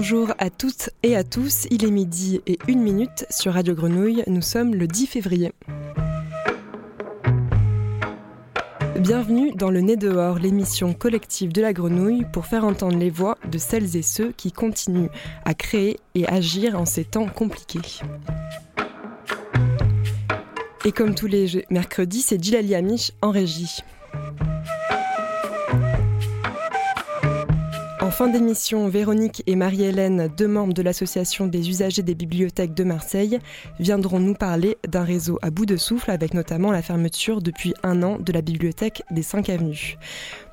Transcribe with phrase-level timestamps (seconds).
[0.00, 4.22] Bonjour à toutes et à tous, il est midi et une minute sur Radio Grenouille,
[4.28, 5.50] nous sommes le 10 février.
[9.00, 13.38] Bienvenue dans le Nez dehors, l'émission collective de la grenouille pour faire entendre les voix
[13.50, 15.10] de celles et ceux qui continuent
[15.44, 17.80] à créer et agir en ces temps compliqués.
[20.84, 23.82] Et comme tous les mercredis, c'est Gilali Amish en régie.
[28.18, 33.38] Fin d'émission, Véronique et Marie-Hélène, deux membres de l'Association des usagers des bibliothèques de Marseille,
[33.78, 38.02] viendront nous parler d'un réseau à bout de souffle avec notamment la fermeture depuis un
[38.02, 39.98] an de la bibliothèque des 5 avenues.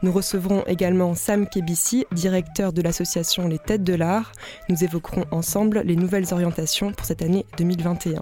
[0.04, 4.32] Nous recevrons également Sam Kebissi, directeur de l'association Les Têtes de l'Art.
[4.70, 8.22] Nous évoquerons ensemble les nouvelles orientations pour cette année 2021.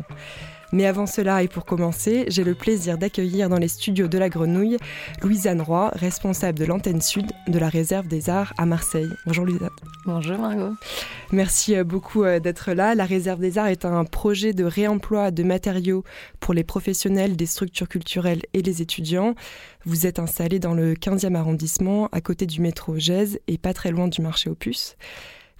[0.73, 4.27] Mais avant cela et pour commencer, j'ai le plaisir d'accueillir dans les studios de la
[4.27, 4.77] Grenouille
[5.21, 9.09] Louisanne Roy, responsable de l'antenne sud de la réserve des arts à Marseille.
[9.27, 9.69] Bonjour Louisanne.
[10.07, 10.73] Bonjour Margot.
[11.31, 12.95] Merci euh, beaucoup euh, d'être là.
[12.95, 16.03] La réserve des arts est un projet de réemploi de matériaux
[16.39, 19.35] pour les professionnels des structures culturelles et les étudiants.
[19.85, 23.91] Vous êtes installé dans le 15e arrondissement, à côté du métro Gèze et pas très
[23.91, 24.97] loin du marché Opus.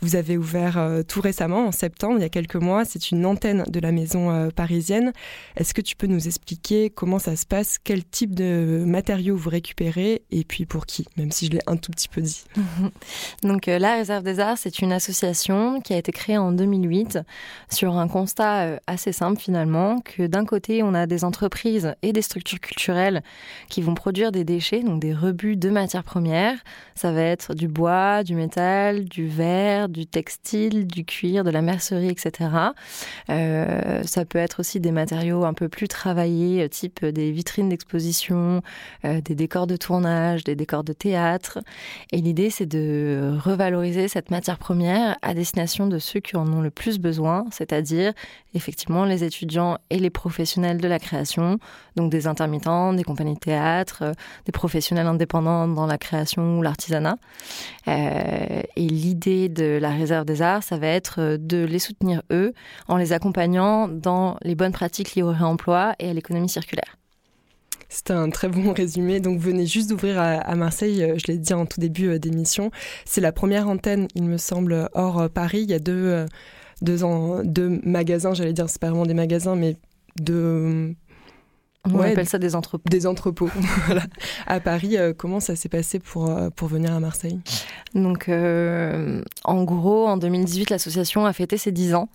[0.04, 2.84] Vous avez ouvert euh, tout récemment, en septembre, il y a quelques mois.
[2.84, 5.14] C'est une antenne de la maison euh, parisienne.
[5.56, 9.50] Est-ce que tu peux nous expliquer comment ça se passe, quel type de matériaux vous
[9.50, 10.23] récupérez?
[10.30, 12.44] Et puis pour qui, même si je l'ai un tout petit peu dit
[13.44, 17.20] Donc euh, la Réserve des Arts, c'est une association qui a été créée en 2008
[17.70, 22.22] sur un constat assez simple finalement, que d'un côté, on a des entreprises et des
[22.22, 23.23] structures culturelles
[23.70, 26.58] qui vont produire des déchets, donc des rebuts de matières premières.
[26.94, 31.61] Ça va être du bois, du métal, du verre, du textile, du cuir, de la
[31.61, 32.49] mercerie, etc.
[33.30, 37.70] Euh, ça peut être aussi des matériaux un peu plus travaillés, euh, type des vitrines
[37.70, 38.61] d'exposition,
[39.05, 41.59] euh, des décors de tournage, des décors de théâtre.
[42.11, 46.61] Et l'idée, c'est de revaloriser cette matière première à destination de ceux qui en ont
[46.61, 48.14] le plus besoin, c'est-à-dire
[48.53, 51.58] effectivement les étudiants et les professionnels de la création,
[51.95, 54.11] donc des intermittents, des compagnies de théâtre,
[54.45, 57.17] des professionnels indépendants dans la création ou l'artisanat.
[57.87, 62.54] et l'idée de la réserve des arts, ça va être euh, de les soutenir eux
[62.88, 66.98] en les accompagnant dans les bonnes pratiques liées au réemploi et à l'économie circulaire.
[67.89, 69.20] C'est un très bon résumé.
[69.20, 72.71] Donc, venez juste d'ouvrir à, Marseille, euh, je l'ai dit en tout début euh, d'émission.
[73.05, 75.61] C'est la première antenne, il me semble, hors Paris.
[75.61, 76.26] Il y a deux,
[76.82, 77.00] deux,
[77.44, 79.76] deux magasins, j'allais dire, c'est pas vraiment des magasins, mais
[80.20, 80.95] deux
[81.92, 82.89] on appelle ça des entrepôts.
[82.89, 83.49] Des entrepôts.
[84.48, 87.39] À Paris, euh, comment ça s'est passé pour, euh, pour venir à Marseille?
[87.94, 92.10] Donc, euh, en gros, en 2018, l'association a fêté ses 10 ans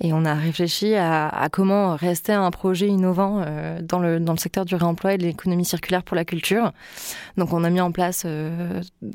[0.00, 3.44] et on a réfléchi à, comment rester un projet innovant
[3.82, 6.72] dans, le, dans le secteur du réemploi et de l'économie circulaire pour la culture.
[7.36, 8.26] Donc, on a mis en place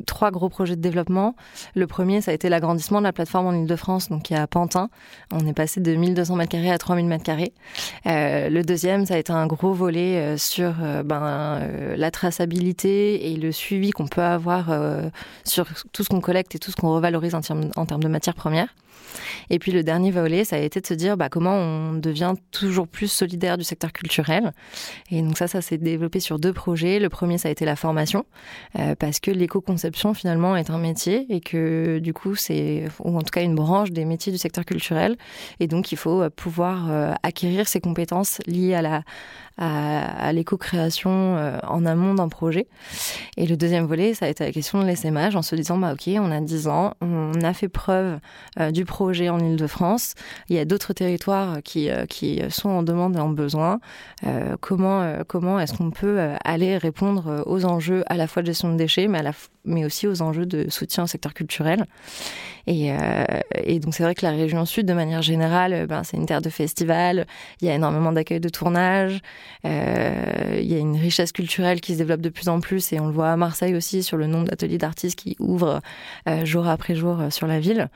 [0.06, 1.36] trois gros projets de développement.
[1.76, 4.47] Le premier, ça a été l'agrandissement de la plateforme en Ile-de-France, donc qui est à
[4.47, 4.90] Pantin.
[5.31, 7.52] On est passé de 1200 m2 à 3000 m2.
[8.06, 13.32] le deuxième, ça a été un gros volet euh, sur euh, ben, euh, la traçabilité
[13.32, 14.70] et le suivi qu'on peut avoir
[15.44, 18.74] sur tout ce qu'on collecte et tout ce qu'on revalorise en termes, de matières premières.
[19.50, 22.34] Et puis le dernier volet, ça a été de se dire bah, comment on devient
[22.52, 24.52] toujours plus solidaire du secteur culturel.
[25.09, 27.00] Et donc ça, ça s'est développé sur deux projets.
[27.00, 28.26] Le premier, ça a été la formation,
[29.00, 33.32] parce que l'éco-conception finalement est un métier et que du coup c'est, ou en tout
[33.32, 35.16] cas une branche des métiers du secteur culturel.
[35.59, 39.04] Et donc il faut pouvoir acquérir ces compétences liées à la
[39.59, 42.68] à, l'éco-création en amont d'un projet.
[43.38, 45.94] Et le deuxième volet, ça a été la question de l'essaimage, en se disant, bah
[45.94, 48.20] ok, on a 10 ans, on a fait preuve
[48.72, 50.16] du projet en Ile-de-France.
[50.50, 53.80] Il y a d'autres territoires qui, euh, qui sont en demande et en besoin.
[54.25, 58.47] Euh, comment euh, comment est-ce qu'on peut aller répondre aux enjeux à la fois de
[58.47, 59.32] gestion de déchets, mais, à la,
[59.66, 61.85] mais aussi aux enjeux de soutien au secteur culturel?
[62.67, 62.91] Et,
[63.64, 66.41] et donc c'est vrai que la région sud, de manière générale, ben, c'est une terre
[66.41, 67.26] de festivals.
[67.61, 69.22] Il y a énormément d'accueil de tournage.
[69.63, 73.07] Il y a une richesse culturelle qui se développe de plus en plus et on
[73.07, 75.81] le voit à Marseille aussi sur le nombre d'ateliers d'artistes qui ouvrent
[76.43, 77.90] jour après jour sur la ville.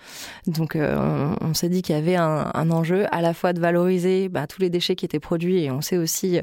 [0.47, 4.47] Donc on, s'est dit qu'il y avait un, enjeu à la fois de valoriser bah,
[4.47, 6.39] tous les déchets qui étaient produits et on sait aussi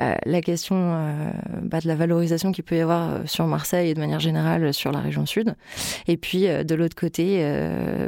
[0.00, 1.30] euh, la question euh,
[1.62, 4.72] bah, de la valorisation qu'il peut y avoir euh, sur Marseille et de manière générale
[4.72, 5.54] sur la région sud.
[6.06, 7.44] Et puis de l'autre côté,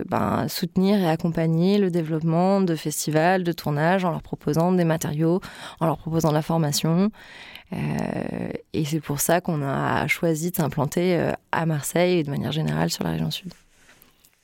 [0.09, 5.41] bah, soutenir et accompagner le développement de festivals, de tournages en leur proposant des matériaux,
[5.81, 7.11] en leur proposant la formation.
[7.73, 12.91] et c'est pour ça qu'on a choisi de s'implanter à Marseille et de manière générale
[12.91, 13.53] sur la région sud.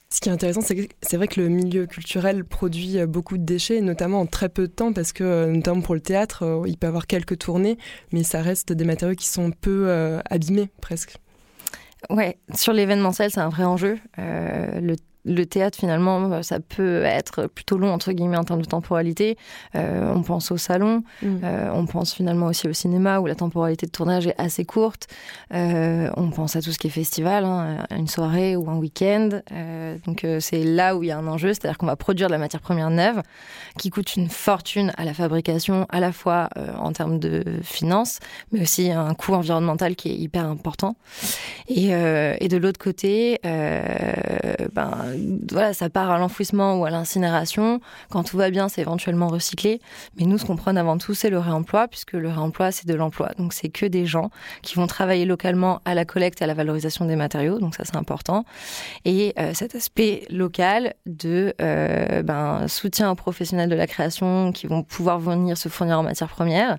[0.08, 3.38] Ce qui est intéressant, c'est que c'est vrai que le milieu culturel produit euh, beaucoup
[3.38, 6.44] de déchets, notamment en très peu de temps, parce que, euh, notamment pour le théâtre,
[6.44, 7.76] euh, il peut y avoir quelques tournées,
[8.12, 9.90] mais ça reste des matériaux qui sont peu
[10.31, 11.16] abîmés, presque.
[12.08, 13.99] Ouais, sur l'événementiel, c'est un vrai enjeu.
[14.16, 14.94] le
[15.26, 19.37] le théâtre, finalement, bah, ça peut être plutôt long, entre guillemets, en termes de temporalité.
[19.75, 21.38] Euh, on pense au salon, mm.
[21.43, 25.08] euh, on pense finalement aussi au cinéma, où la temporalité de tournage est assez courte.
[25.52, 29.40] Euh, on pense à tout ce qui est festival, hein, une soirée ou un week-end.
[30.06, 32.38] donc c'est là où il y a un enjeu, c'est-à-dire qu'on va produire de la
[32.38, 33.23] matière première neuve,
[33.78, 38.20] qui coûte une fortune à la fabrication, à la fois en termes de finances,
[38.52, 40.96] mais aussi un coût environnemental qui est hyper important.
[41.69, 45.15] Et, et de l'autre côté, ben,
[45.50, 47.80] voilà, ça part à l'enfouissement ou à l'incinération.
[48.10, 49.80] Quand tout va bien, c'est éventuellement recyclé.
[50.18, 52.94] Mais nous, ce qu'on prône avant tout, c'est le réemploi, puisque le réemploi, c'est de
[52.94, 53.30] l'emploi.
[53.38, 54.30] Donc, c'est que des gens
[54.62, 57.58] qui vont travailler localement à la collecte et à la valorisation des matériaux.
[57.58, 58.44] Donc, ça, c'est important.
[59.04, 64.66] Et euh, cet aspect local de euh, ben, soutien aux professionnels de la création qui
[64.66, 66.78] vont pouvoir venir se fournir en matières premières,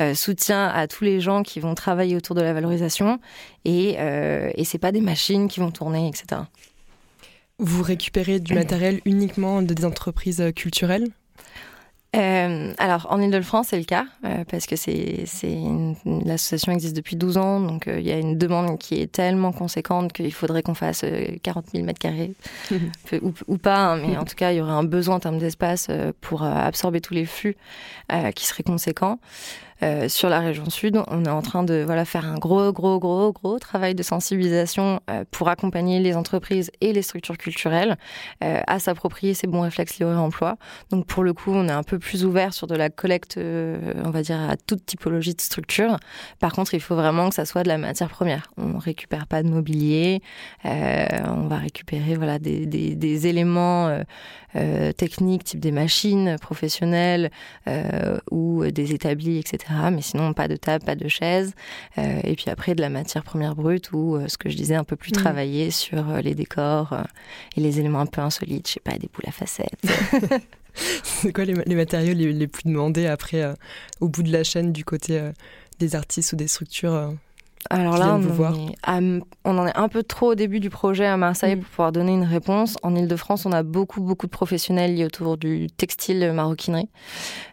[0.00, 3.18] euh, soutien à tous les gens qui vont travailler autour de la valorisation.
[3.64, 3.96] Et,
[4.54, 6.42] et c'est pas des machines qui vont tourner, etc.
[7.58, 11.08] Vous récupérez du matériel uniquement des entreprises euh, culturelles?
[12.14, 15.24] Euh, alors, en Ile-de-France, c'est le cas, euh, parce que c'est,
[16.04, 20.12] l'association existe depuis 12 ans, donc il y a une demande qui est tellement conséquente
[20.12, 21.04] qu'il faudrait qu'on fasse
[21.42, 22.32] 40 000 mètres carrés,
[23.48, 25.88] ou, pas, hein, mais en tout cas, il y aurait un besoin en termes d'espace
[26.22, 27.56] pour absorber tous les flux
[28.34, 29.18] qui seraient conséquents.
[29.82, 32.98] Euh, sur la région sud, on est en train de voilà faire un gros, gros,
[32.98, 37.96] gros, gros travail de sensibilisation euh, pour accompagner les entreprises et les structures culturelles
[38.42, 40.56] euh, à s'approprier ces bons réflexes liés au réemploi.
[40.90, 44.10] Donc pour le coup, on est un peu plus ouvert sur de la collecte, on
[44.10, 45.96] va dire à toute typologie de structure.
[46.38, 48.50] Par contre, il faut vraiment que ça soit de la matière première.
[48.56, 50.22] On récupère pas de mobilier,
[50.64, 53.90] on va récupérer voilà des, des, des éléments
[54.96, 57.30] techniques, type des machines professionnelles
[58.30, 59.56] ou des établis, etc
[59.90, 61.52] mais sinon, pas de table, pas de chaise.
[61.98, 64.74] Euh, et puis après, de la matière première brute ou euh, ce que je disais,
[64.74, 65.16] un peu plus mm.
[65.16, 66.96] travaillé sur euh, les décors
[67.56, 68.68] et les éléments un peu insolites.
[68.68, 69.80] Je sais pas, des boules à facettes.
[71.02, 73.42] C'est quoi les, matériaux les, plus demandés après,
[74.00, 75.30] au bout de la chaîne, du côté
[75.78, 77.14] des artistes ou des structures
[77.70, 78.18] alors là,
[79.44, 81.60] on, en est un peu trop au début du projet à Marseille mm.
[81.60, 82.76] pour pouvoir donner une réponse.
[82.82, 86.88] En Ile-de-France, on a beaucoup, beaucoup de professionnels liés autour du textile maroquinerie.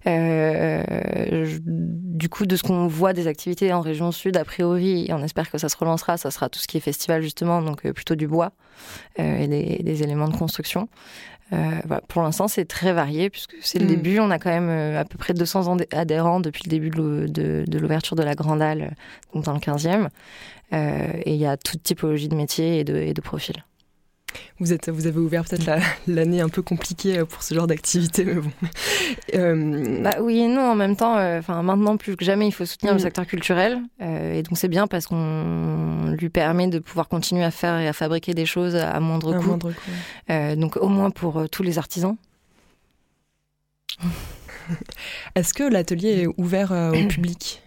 [0.08, 5.14] Euh, du coup, de ce qu'on voit des activités en région sud, a priori, et
[5.14, 7.86] on espère que ça se relancera, ça sera tout ce qui est festival justement, donc
[7.86, 8.52] euh, plutôt du bois
[9.20, 10.90] euh, et des, éléments de construction.
[11.52, 13.90] Euh, pour l'instant, c'est très varié puisque c'est le mm.
[13.90, 14.20] début.
[14.20, 18.16] On a quand même euh, à peu près 200 adhérents depuis le début de l'ouverture
[18.16, 18.96] de, la Grande Halle,
[19.34, 20.08] donc dans le 15e.
[20.74, 23.64] Euh, et il y a toute typologie de métiers et de, et de profils.
[24.60, 25.70] Vous, êtes, vous avez ouvert peut-être
[26.08, 28.52] l'année un peu compliquée euh, pour ce genre d'activité, mais bon.
[29.36, 32.66] Euh, bah, oui et non, en même temps, euh, maintenant plus que jamais, il faut
[32.66, 33.04] soutenir le mm.
[33.04, 33.82] secteur culturel.
[34.00, 37.94] et donc c'est bien parce qu'on lui permet de pouvoir continuer à faire et à
[37.94, 39.58] fabriquer des choses à moindre coût.
[40.56, 42.16] donc au moins pour tous les artisans.
[45.36, 47.63] Est-ce que l'atelier est ouvert au public?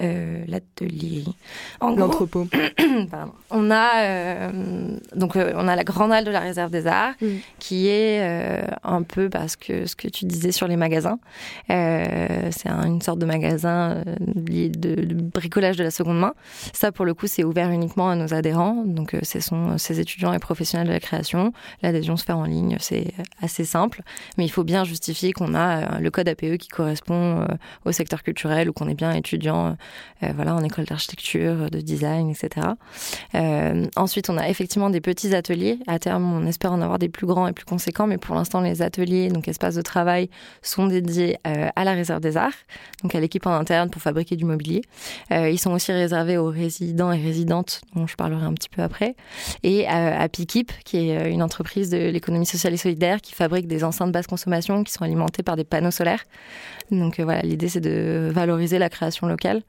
[0.00, 1.24] Euh, l'atelier.
[1.80, 2.46] L'entrepôt.
[3.50, 7.14] on a euh, donc euh, on a la grande halle de la réserve des arts
[7.20, 7.26] mm.
[7.58, 8.20] qui est
[8.84, 11.18] un peu parce que ce que tu disais sur les magasins,
[11.68, 16.34] c'est une sorte de magasin de, de, bricolage de la seconde main.
[16.72, 20.32] Ça pour le coup c'est ouvert uniquement à nos adhérents, donc ce sont ces étudiants
[20.32, 21.52] et professionnels de la création.
[21.82, 24.02] L'adhésion se fait en ligne, c'est assez simple,
[24.36, 27.46] mais il faut bien justifier qu'on a le code APE qui correspond
[27.84, 29.72] au secteur culturel ou qu'on est bien étudiant euh,
[30.20, 32.66] voilà, en école d'architecture, de design, etc.
[33.34, 35.78] Euh, ensuite, on a effectivement des petits ateliers.
[35.86, 38.60] À terme, on espère en avoir des plus grands et plus conséquents, mais pour l'instant,
[38.60, 40.28] les ateliers, donc espaces de travail,
[40.62, 42.52] sont dédiés euh, à la réserve des arts,
[43.02, 44.82] donc à l'équipe en interne pour fabriquer du mobilier.
[45.30, 49.14] ils sont aussi réservés aux résidents et résidentes, dont je parlerai un petit peu après,
[49.62, 53.66] et à, à Pikip, qui est une entreprise de l'économie sociale et solidaire qui fabrique
[53.66, 56.24] des enceintes basse consommation qui sont alimentées par des panneaux solaires.
[56.90, 59.62] Donc voilà, l'idée c'est de valoriser la création locale.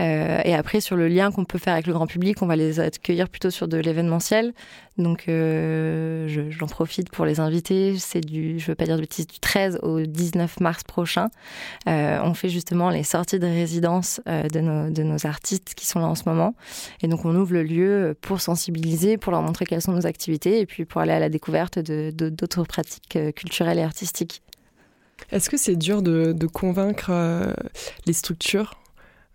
[0.00, 2.56] Euh, et après, sur le lien qu'on peut faire avec le grand public, on va
[2.56, 4.52] les accueillir plutôt sur de l'événementiel.
[4.98, 7.96] Donc, euh, j'en profite pour les inviter.
[7.98, 11.28] C'est du, je veux pas dire du 13 au 19 mars prochain.
[11.88, 16.00] Euh, on fait justement les sorties de résidence de, nos, de nos artistes qui sont
[16.00, 16.54] là en ce moment.
[17.02, 20.60] Et donc, on ouvre le lieu pour sensibiliser, pour leur montrer quelles sont nos activités
[20.60, 24.42] et puis pour aller à la découverte d'autres pratiques culturelles et artistiques.
[25.30, 27.12] Est-ce que c'est dur de convaincre
[28.06, 28.74] les structures?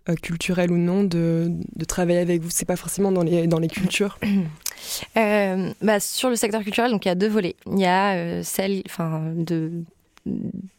[0.08, 3.58] Euh, culturel ou non, de, de travailler avec vous C'est pas forcément dans les, dans
[3.58, 4.18] les cultures
[5.16, 7.56] euh, bah, Sur le secteur culturel, il y a deux volets.
[7.66, 8.82] Il y a euh, celle
[9.34, 9.84] de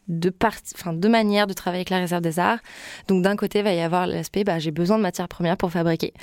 [0.07, 0.33] deux,
[0.75, 2.59] enfin, deux manières de travailler avec la réserve des arts.
[3.07, 5.71] Donc d'un côté, il va y avoir l'aspect, bah, j'ai besoin de matières premières pour
[5.71, 6.13] fabriquer.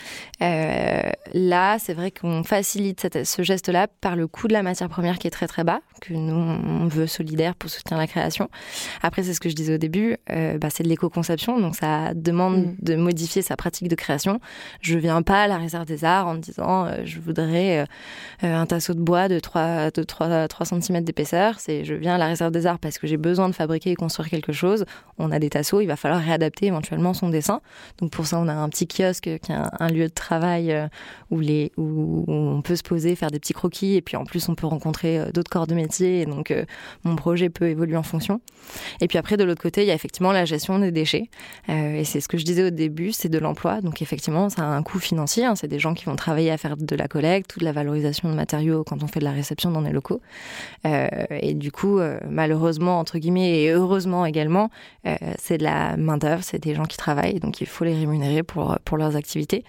[0.43, 4.89] Euh, là, c'est vrai qu'on facilite cette, ce geste-là par le coût de la matière
[4.89, 8.51] première qui est très très bas, que nous, on veut solidaire pour soutenir la création.
[9.03, 12.13] Après, c'est ce que je disais au début, euh, bah, c'est de l'éco-conception, donc ça
[12.15, 12.77] demande mm.
[12.81, 14.41] de modifier sa pratique de création.
[14.81, 17.87] Je viens pas à la réserve des arts en disant, euh, je voudrais
[18.43, 21.59] un tasseau de bois de 3, de 3, 3 cm d'épaisseur.
[21.59, 23.95] C'est, je viens à la réserve des arts parce que j'ai besoin de fabriquer et
[23.95, 24.85] construire quelque chose,
[25.19, 27.61] on a des tasseaux, il va falloir réadapter éventuellement son dessin.
[27.99, 30.87] Donc pour ça, on a un petit kiosque qui est un, lieu de travail euh,
[31.31, 34.49] où, les, où on peut se poser, faire des petits croquis, et puis en plus,
[34.49, 36.65] on peut rencontrer euh, d'autres corps de métier, et donc euh,
[37.05, 38.41] mon projet peut évoluer en fonction.
[39.01, 41.29] Et puis après, de l'autre côté, il y a effectivement la gestion des déchets.
[41.69, 43.81] et c'est ce que je disais au début, c'est de l'emploi.
[43.81, 45.45] Donc effectivement, ça a un coût financier.
[45.45, 45.55] Hein.
[45.55, 48.29] c'est des gens qui vont travailler à faire de la collecte ou de la valorisation
[48.29, 50.21] de matériaux quand on fait de la réception dans les locaux.
[50.85, 54.71] et du coup, malheureusement, entre guillemets, et heureusement également,
[55.07, 58.43] euh, c'est de la main-d'œuvre, c'est des gens qui travaillent, donc il faut les rémunérer
[58.43, 59.65] pour, pour leurs activités.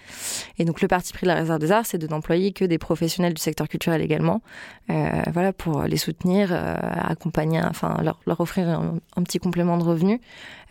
[0.58, 2.78] Et donc le parti pris de la réserve des arts, c'est de n'employer que des
[2.78, 4.42] professionnels du secteur culturel également,
[4.90, 9.84] euh, voilà, pour les soutenir, euh, accompagner, enfin leur, leur offrir un, petit complément de
[9.84, 10.18] revenus.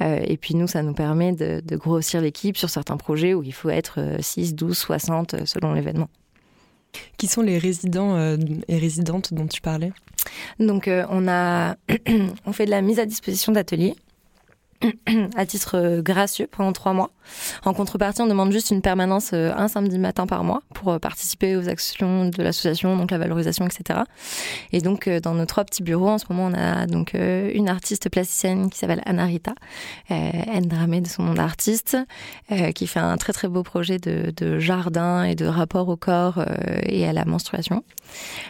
[0.02, 3.70] et puis nous, ça nous permet de grossir l'équipe sur certains projets où il faut
[3.70, 6.10] être 6, 12, 60 selon l'événement.
[7.18, 8.18] Qui sont les résidents
[8.68, 9.92] et résidentes dont tu parlais?
[10.60, 11.76] Donc euh, on a
[12.46, 13.96] on fait de la mise à disposition d'ateliers
[15.36, 17.12] à titre euh, gracieux pendant trois mois.
[17.66, 21.00] En contrepartie, on demande juste une permanence euh, un samedi matin par mois pour euh,
[21.00, 24.02] participer aux actions de l'association, donc la valorisation, etc.
[24.72, 28.10] Et donc, dans nos trois petits bureaux, en ce moment, on a donc une artiste
[28.10, 29.54] plasticienne qui s'appelle Anna Rita,
[30.12, 30.32] euh,
[30.62, 31.98] Dramé de son nom d'artiste,
[32.76, 36.44] qui fait un très très beau projet de, jardin et de rapport au corps
[36.84, 37.84] et à la menstruation.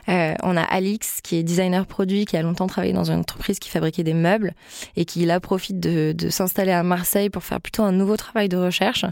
[0.07, 3.69] on a Alix, qui est designer produit, qui a longtemps travaillé dans une entreprise qui
[3.69, 4.53] fabriquait des meubles
[4.97, 8.49] et qui là profite de de s'installer à Marseille pour faire plutôt un nouveau travail
[8.49, 9.05] de recherche.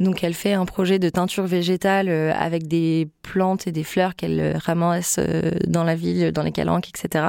[0.00, 4.16] Donc elle fait un projet de teinture végétale euh, avec des plantes et des fleurs
[4.16, 7.26] qu'elle euh, ramasse euh, dans la ville, dans les calanques, etc.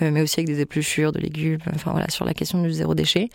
[0.00, 3.28] Mais aussi avec des épluchures, de légumes, enfin voilà, sur la question du zéro déchet.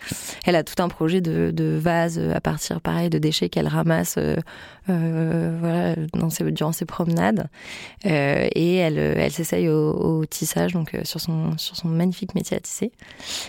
[0.44, 4.18] Elle a tout un projet de, de vase à partir, pareil, de déchets qu'elle ramasse
[4.86, 7.48] voilà, dans ses, durant ses promenades.
[8.04, 12.60] et elle, elle s'essaye au, au, tissage, donc sur, son, sur son magnifique métier à
[12.60, 12.92] tisser.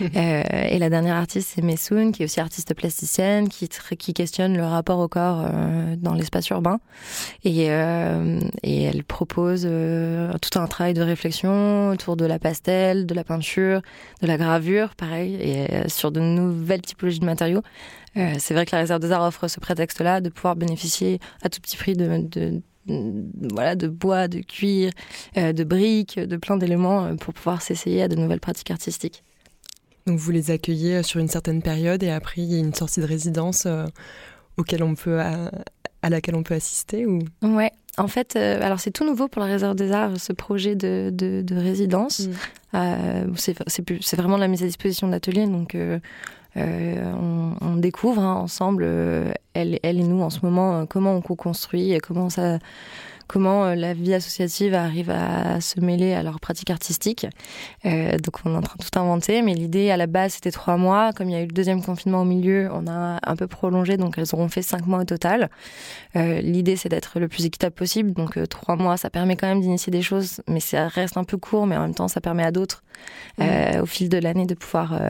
[0.00, 4.64] et la dernière artiste, c'est Messoun, qui est aussi artiste plasticienne, qui, qui questionne le
[4.64, 6.78] rapport au corps euh, dans l'espace urbain.
[7.42, 13.04] Et, euh, et elle propose euh, tout un travail de réflexion autour de la pastel,
[13.04, 13.82] de la peinture,
[14.20, 17.62] de la gravure, pareil, et sur de nouvelles typologies de matériaux.
[18.14, 21.60] c'est vrai que la réserve des arts offre ce prétexte-là de pouvoir bénéficier à tout
[21.60, 24.92] petit prix de, voilà, de bois, de cuir,
[25.34, 29.24] de briques, de plein d'éléments pour pouvoir s'essayer à de nouvelles pratiques artistiques.
[30.06, 32.74] Donc vous les accueillez euh, sur une certaine période et après il y a une
[32.74, 33.86] sortie de résidence euh,
[34.56, 35.50] auquel on peut, à,
[36.08, 37.20] laquelle on peut assister ou?
[37.42, 40.74] Ouais, en fait, euh, alors c'est tout nouveau pour la Réserve des Arts, ce projet
[40.74, 42.28] de, de, résidence.
[42.72, 43.34] Mm.
[43.36, 45.76] c'est vraiment la mise à disposition d'ateliers, donc
[46.56, 48.84] on, découvre hein, ensemble,
[49.54, 52.58] elle, elle, et nous en ce moment, comment on co-construit, comment ça
[53.32, 57.26] comment euh, la vie associative arrive à se mêler à leur pratique artistique.
[57.86, 60.50] Euh, donc on est en train de tout inventer, mais l'idée à la base c'était
[60.50, 61.12] trois mois.
[61.14, 63.96] Comme il y a eu le deuxième confinement au milieu, on a un peu prolongé,
[63.96, 65.48] donc elles auront fait cinq mois au total.
[66.16, 69.48] Euh, l'idée c'est d'être le plus équitable possible, donc euh, trois mois ça permet quand
[69.48, 72.20] même d'initier des choses, mais ça reste un peu court, mais en même temps ça
[72.20, 72.82] permet à d'autres
[73.38, 73.80] mmh.
[73.80, 75.00] au fil de l'année de pouvoir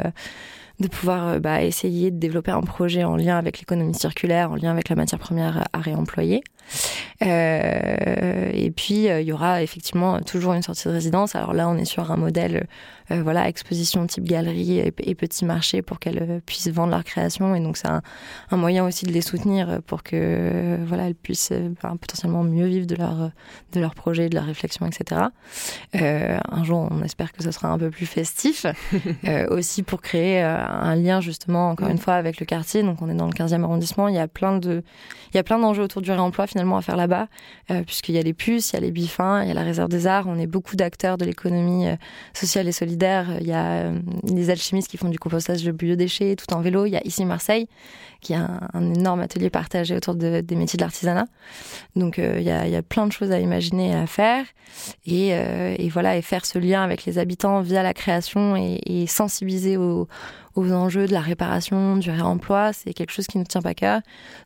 [0.80, 4.70] de pouvoir bah, essayer de développer un projet en lien avec l'économie circulaire, en lien
[4.70, 6.42] avec la matière première à réemployer.
[7.22, 11.34] Euh, et puis, euh, il y aura effectivement toujours une sortie de résidence.
[11.36, 12.66] Alors là, on est sur un modèle,
[13.10, 17.54] euh, voilà, exposition type galerie et, petit marché pour qu'elles puissent vendre leur création.
[17.54, 18.02] Et donc, c'est un,
[18.56, 21.52] moyen aussi de les soutenir pour que, voilà, elles puissent
[22.00, 23.30] potentiellement mieux vivre de leur,
[23.72, 25.22] de leur projet, de leur réflexion, etc.
[25.94, 28.66] un jour, on espère que ce sera un peu plus festif.
[29.48, 32.82] aussi pour créer un lien, justement, encore une fois, avec le quartier.
[32.82, 34.08] Donc, on est dans le 15e arrondissement.
[34.08, 34.82] Il y a plein de,
[35.32, 37.28] il y a plein d'enjeux autour du réemploi finalement à faire là-bas,
[37.70, 39.62] euh, puisqu'il y a les puces, il y a les bifins, il y a la
[39.62, 40.26] réserve des arts.
[40.26, 41.96] On est beaucoup d'acteurs de l'économie euh,
[42.32, 43.26] sociale et solidaire.
[43.40, 46.86] Il y a euh, les alchimistes qui font du compostage de biodéchets tout en vélo.
[46.86, 47.68] Il y a ici Marseille
[48.20, 51.26] qui a un, énorme atelier partagé autour des métiers de l'artisanat.
[51.96, 54.46] Donc il y, a, il, y a, plein de choses à imaginer et à faire.
[55.06, 60.06] Et, voilà, et faire ce lien avec les habitants via la création et sensibiliser aux
[60.54, 64.00] aux enjeux de la réparation, du réemploi, c'est quelque chose qui ne tient pas cœur.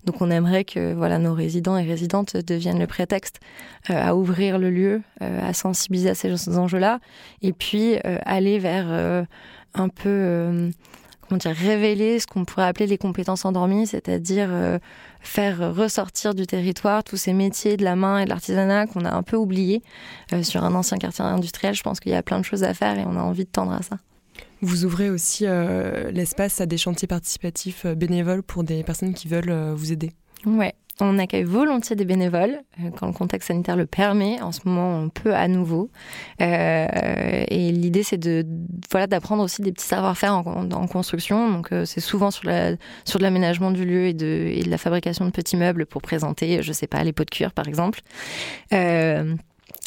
[0.04, 3.40] Donc on aimerait que voilà nos résidents et résidentes deviennent le prétexte
[3.88, 7.00] à ouvrir le lieu, à sensibiliser à ces enjeux-là,
[7.42, 9.26] et puis aller vers
[9.74, 10.70] un peu
[11.28, 14.78] comment dire, révéler ce qu'on pourrait appeler les compétences endormies, c'est-à-dire euh,
[15.20, 19.12] faire ressortir du territoire tous ces métiers de la main et de l'artisanat qu'on a
[19.12, 19.82] un peu oubliés
[20.32, 21.74] euh, sur un ancien quartier industriel.
[21.74, 23.50] Je pense qu'il y a plein de choses à faire et on a envie de
[23.50, 23.98] tendre à ça.
[24.66, 29.72] Vous ouvrez aussi euh, l'espace à des chantiers participatifs bénévoles pour des personnes qui veulent
[29.74, 30.10] vous aider.
[30.44, 34.40] Ouais, on accueille volontiers des bénévoles euh, quand le contexte sanitaire le permet.
[34.40, 35.90] En ce moment, on peut à nouveau.
[36.40, 38.46] Euh, et l'idée, c'est de
[38.90, 41.50] voilà d'apprendre aussi des petits savoir-faire en, construction.
[41.50, 44.78] Donc, euh, c'est souvent sur la sur l'aménagement du lieu et de, et de la
[44.78, 48.00] fabrication de petits meubles pour présenter, je sais pas, les pots de cuir, par exemple.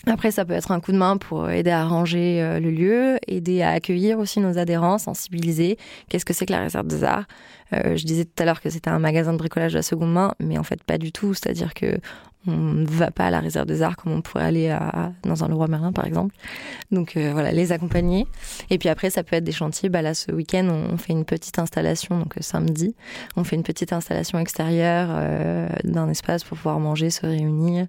[0.08, 3.62] Après, ça peut être un coup de main pour aider à arranger le lieu, aider
[3.62, 5.77] à accueillir aussi nos adhérents, sensibiliser.
[6.08, 7.25] Qu'est-ce que c'est que la réserve des arts?
[7.73, 10.13] Euh, je disais tout à l'heure que c'était un magasin de bricolage de la seconde
[10.13, 11.33] main, mais en fait pas du tout.
[11.33, 11.99] C'est-à-dire que
[12.47, 15.43] on ne va pas à la réserve des arts comme on pourrait aller à, dans
[15.43, 16.33] un Leroy Merlin par exemple.
[16.89, 18.27] Donc euh, voilà, les accompagner.
[18.69, 19.89] Et puis après, ça peut être des chantiers.
[19.89, 22.17] Bah là, ce week-end, on, fait une petite installation.
[22.17, 22.95] Donc euh, samedi,
[23.35, 25.09] on fait une petite installation extérieure
[25.83, 27.88] d'un espace pour pouvoir manger, se réunir.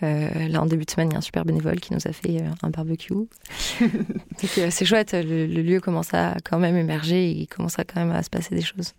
[0.00, 2.42] là, en début de semaine, il y a un super bénévole qui nous a fait
[2.62, 3.14] un barbecue.
[4.38, 5.12] C'est chouette.
[5.12, 8.22] Le, le, lieu commence à quand même émerger et il commence à quand même à
[8.24, 8.94] se passer des choses.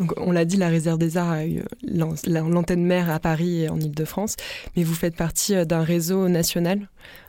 [0.00, 1.62] Donc, on l'a dit, la réserve des arts a eu
[2.26, 4.36] l'antenne mère à Paris et en Ile-de-France,
[4.76, 6.88] mais vous faites partie euh, d'un réseau national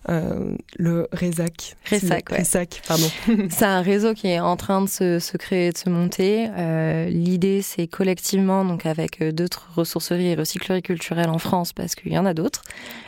[0.10, 1.76] euh, le RESAC.
[1.90, 2.68] RESAC, ouais.
[2.88, 3.10] pardon.
[3.50, 6.50] c'est un réseau qui est en train de se, créer, de se monter.
[6.58, 12.12] Euh, l'idée, c'est collectivement, donc avec d'autres ressourceries et recycleries culturelles en France, parce qu'il
[12.12, 12.64] y en a d'autres.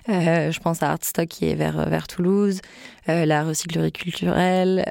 [0.08, 2.62] je pense à Artstock qui est vers, vers Toulouse,
[3.08, 4.84] la recyclerie culturelle,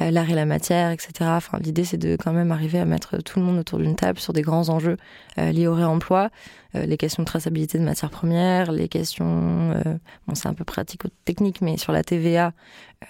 [0.00, 1.12] l'art et la matière, etc.
[1.20, 4.18] Enfin, l'idée, c'est de quand même arriver à mettre tout le monde autour d'une table
[4.18, 4.96] sur des grands enjeux
[5.36, 6.30] liés au réemploi.
[6.76, 9.94] Euh, les questions de traçabilité de matières premières, les questions, euh,
[10.26, 12.52] bon c'est un peu pratico-technique, mais sur la TVA,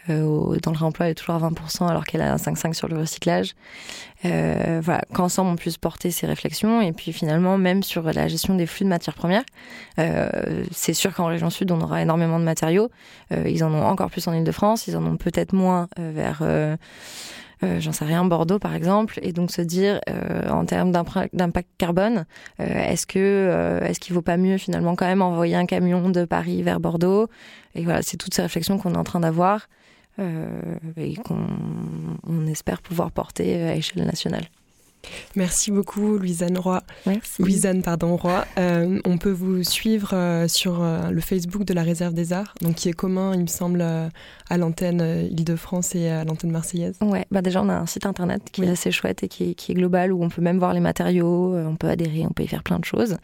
[0.09, 2.89] euh, dans le réemploi, elle est toujours à 20% alors qu'elle a un 5,5 sur
[2.89, 3.55] le recyclage.
[4.23, 8.67] voilà, qu'ensemble on puisse porter ces réflexions et puis finalement même sur la gestion des
[8.67, 9.45] flux de matières premières.
[10.71, 12.91] c'est sûr qu'en région sud on aura énormément de matériaux.
[13.31, 16.43] ils en ont encore plus en Ile-de-France, ils en ont peut-être moins vers
[17.63, 22.25] j'en sais rien, Bordeaux par exemple, et donc se dire euh, en termes d'impact carbone,
[22.61, 26.25] euh, est-ce que est-ce qu'il vaut pas mieux finalement quand même envoyer un camion de
[26.25, 27.29] Paris vers Bordeaux?
[27.75, 29.69] Et voilà, c'est toutes ces réflexions qu'on est en train d'avoir
[30.99, 34.45] et qu'on espère pouvoir porter à échelle nationale.
[35.37, 36.83] Merci beaucoup, Louisanne Roy.
[37.07, 37.43] Merci.
[37.43, 38.45] Louisanne, pardon, Roy.
[38.59, 42.55] Euh, on peut vous suivre euh, sur euh, le Facebook de la Réserve des Arts,
[42.61, 46.97] donc qui est commun, il me semble, à l'antenne Île-de-France et à l'antenne marseillaise.
[47.01, 49.75] Ouais, bah déjà, on a un site internet qui est assez chouette et qui est,
[49.75, 52.63] global, où on peut même voir les matériaux, on peut adhérer, on peut y faire
[52.63, 53.17] plein de choses.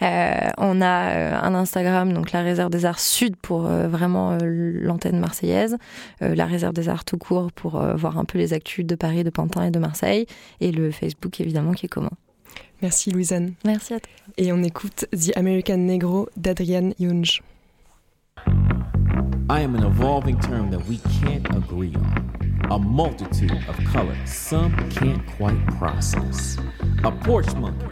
[0.00, 5.76] on a un Instagram, donc la Réserve des Arts Sud pour vraiment l'antenne marseillaise,
[6.20, 9.30] la Réserve des Arts tout court pour voir un peu les actus de Paris, de
[9.30, 10.26] Pantin et de Marseille,
[10.60, 12.10] et le Facebook Facebook évidemment qui est commun.
[12.80, 13.54] Merci Louisanne.
[13.64, 14.10] Merci à toi.
[14.36, 17.42] Et on écoute The American Negro d'Adrian Younge.
[19.50, 22.70] I am an evolving term that we can't agree on.
[22.70, 26.56] A multitude of colors some can't quite process.
[27.04, 27.86] A porch monkey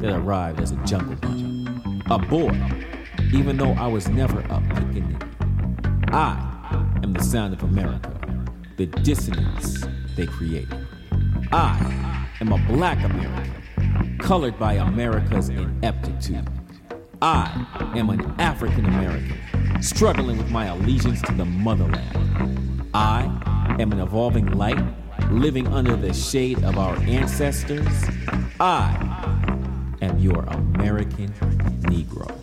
[0.00, 1.66] that arrived as a jungle bunny.
[2.08, 2.56] A boy,
[3.34, 5.18] even though I was never a pickaninny.
[6.12, 6.36] I
[7.02, 8.12] am the sound of America,
[8.76, 9.84] the dissonance
[10.16, 10.86] they created.
[11.50, 12.11] I
[12.42, 16.44] am a black American, colored by America's ineptitude.
[17.22, 22.84] I am an African American, struggling with my allegiance to the motherland.
[22.94, 24.82] I am an evolving light,
[25.30, 27.86] living under the shade of our ancestors.
[28.58, 28.98] I
[30.02, 31.28] am your American
[31.82, 32.41] Negro.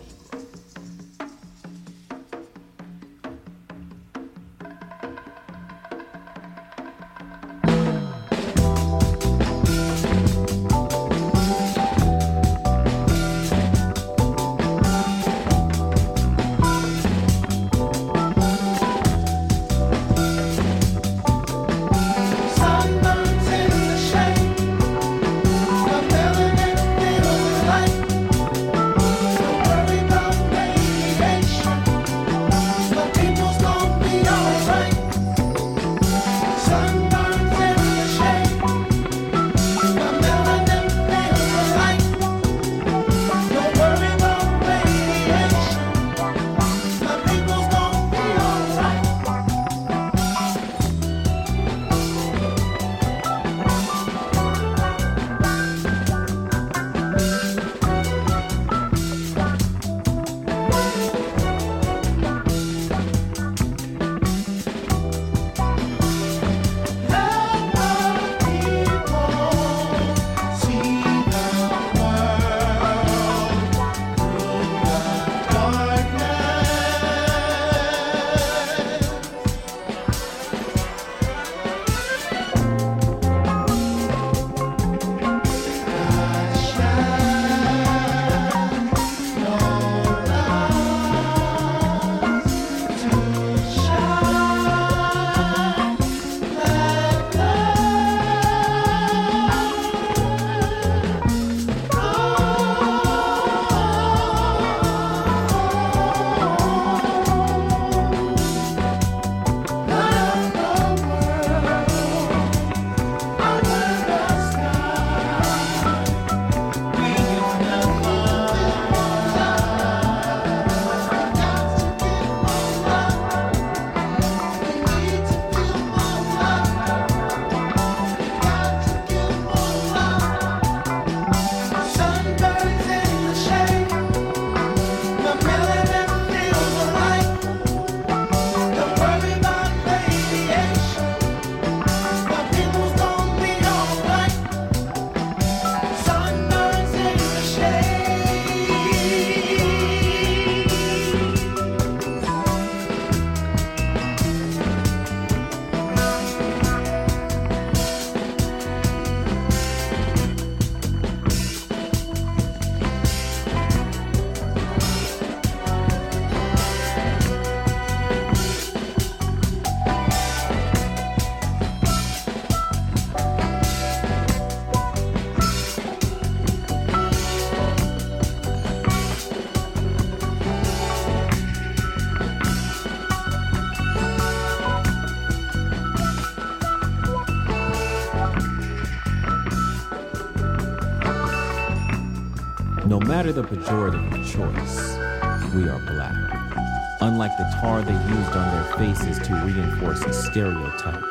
[193.32, 196.98] Consider the pejorative of choice, we are black.
[197.00, 201.04] Unlike the tar they used on their faces to reinforce a stereotype,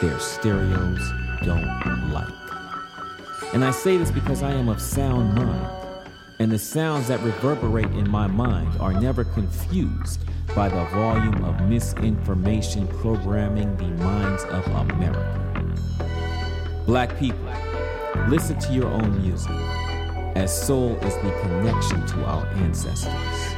[0.00, 1.00] their stereos
[1.44, 2.28] don't like.
[3.54, 6.04] And I say this because I am of sound mind,
[6.38, 10.20] and the sounds that reverberate in my mind are never confused
[10.54, 15.64] by the volume of misinformation programming the minds of America.
[16.84, 17.50] Black people,
[18.28, 19.50] listen to your own music,
[20.36, 23.56] as soul is the connection to our ancestors,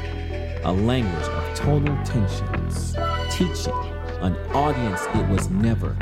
[0.65, 1.45] a language of
[2.05, 2.95] tensions,
[3.31, 3.75] teaching
[4.23, 5.97] an audience it was never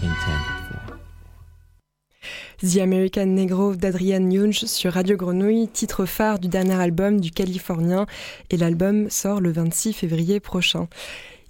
[0.00, 0.98] intended for.
[2.62, 8.06] The American Negro d'Adrian Young sur Radio Grenouille, titre phare du dernier album du Californien,
[8.50, 10.86] et l'album sort le 26 février prochain.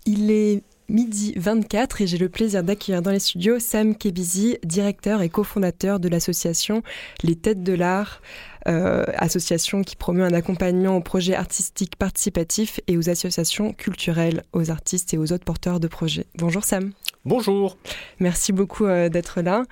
[0.07, 5.23] Il est midi 24 et j'ai le plaisir d'accueillir dans les studios Sam Kebizi, directeur
[5.23, 6.83] et cofondateur de l'association
[7.23, 8.21] Les Têtes de l'Art,
[8.67, 14.71] euh, association qui promeut un accompagnement aux projets artistiques participatifs et aux associations culturelles, aux
[14.71, 16.27] artistes et aux autres porteurs de projets.
[16.37, 16.91] Bonjour Sam.
[17.25, 17.79] Bonjour.
[18.19, 19.63] Merci beaucoup euh, d'être là.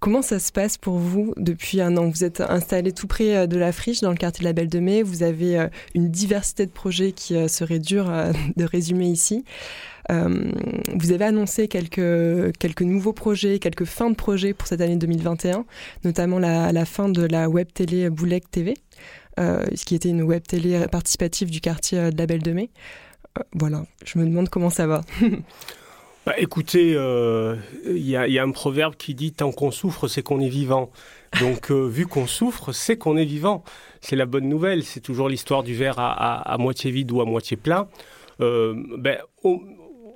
[0.00, 2.08] Comment ça se passe pour vous depuis un an?
[2.08, 4.68] Vous êtes installé tout près euh, de la friche, dans le quartier de la Belle
[4.68, 5.02] de Mai.
[5.02, 8.12] Vous avez une diversité de projets qui serait dur
[8.56, 9.44] de résumer ici.
[10.10, 15.64] Vous avez annoncé quelques, quelques nouveaux projets, quelques fins de projets pour cette année 2021,
[16.04, 18.74] notamment la, fin de la web télé Boulec TV,
[19.38, 22.70] ce qui était une web télé participative du quartier de la Belle de Mai.
[23.54, 25.02] voilà, je me demande comment ça va.
[26.24, 30.38] Bah, écoutez, il euh, y, a, un proverbe qui dit tant qu'on souffre, c'est qu'on
[30.38, 30.92] est vivant.
[31.40, 33.64] Donc, euh, vu qu'on souffre, c'est qu'on est vivant.
[34.00, 34.84] C'est la bonne nouvelle.
[34.84, 37.88] C'est toujours l'histoire du verre à, moitié vide ou à moitié plein.
[38.40, 39.18] Euh, ben,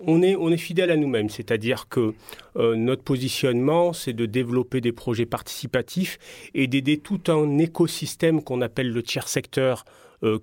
[0.04, 2.14] on est fidèle à nous-mêmes, c'est-à-dire que
[2.54, 6.18] notre positionnement, c'est de développer des projets participatifs
[6.54, 9.85] et d'aider tout un écosystème qu'on appelle le tiers secteur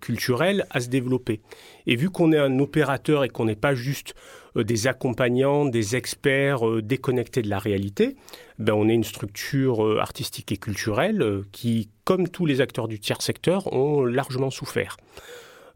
[0.01, 1.41] culturel à se développer.
[1.87, 4.13] Et vu qu'on est un opérateur et qu'on n'est pas juste
[4.55, 8.15] euh, des accompagnants, des experts euh, déconnectés de la réalité,
[8.59, 12.99] ben on est une structure euh, artistique et culturelle qui, comme tous les acteurs du
[12.99, 14.97] tiers secteur, ont largement souffert.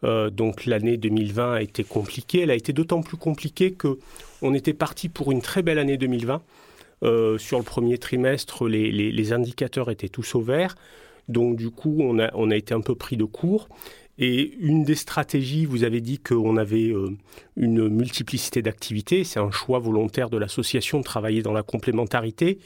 [0.03, 2.41] Donc l'année 2020 a été compliquée.
[2.41, 3.97] Elle a été d'autant plus compliquée que
[4.41, 6.41] on était parti pour une très belle année 2020.
[7.37, 10.75] sur le premier trimestre, les, indicateurs étaient tous au vert.
[11.27, 13.69] Donc du coup, on a, on a été un peu pris de court.
[14.19, 17.15] Et une des stratégies, vous avez dit qu'on avait euh,
[17.55, 22.57] une multiplicité d'activités, c'est un choix volontaire de l'association de travailler dans la complémentarité.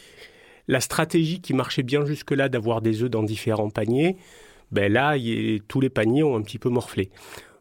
[0.69, 4.15] La stratégie qui marchait bien jusque-là d'avoir des œufs dans différents paniers,
[4.71, 5.15] ben là,
[5.67, 7.09] tous les paniers ont un petit peu morflé.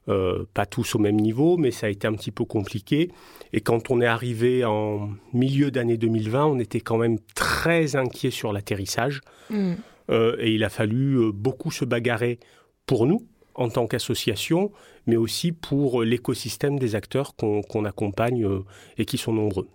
[0.08, 3.10] Euh, pas tous au même niveau, mais ça a été un petit peu compliqué.
[3.52, 8.30] Et quand on est arrivé en milieu d'année 2020, on était quand même très inquiet
[8.30, 9.20] sur l'atterrissage.
[9.50, 9.74] Mm.
[10.10, 12.40] Euh, et il a fallu beaucoup se bagarrer
[12.86, 14.72] pour nous, en tant qu'association,
[15.06, 18.64] mais aussi pour l'écosystème des acteurs qu'on accompagne euh,
[18.98, 19.68] et qui sont nombreux.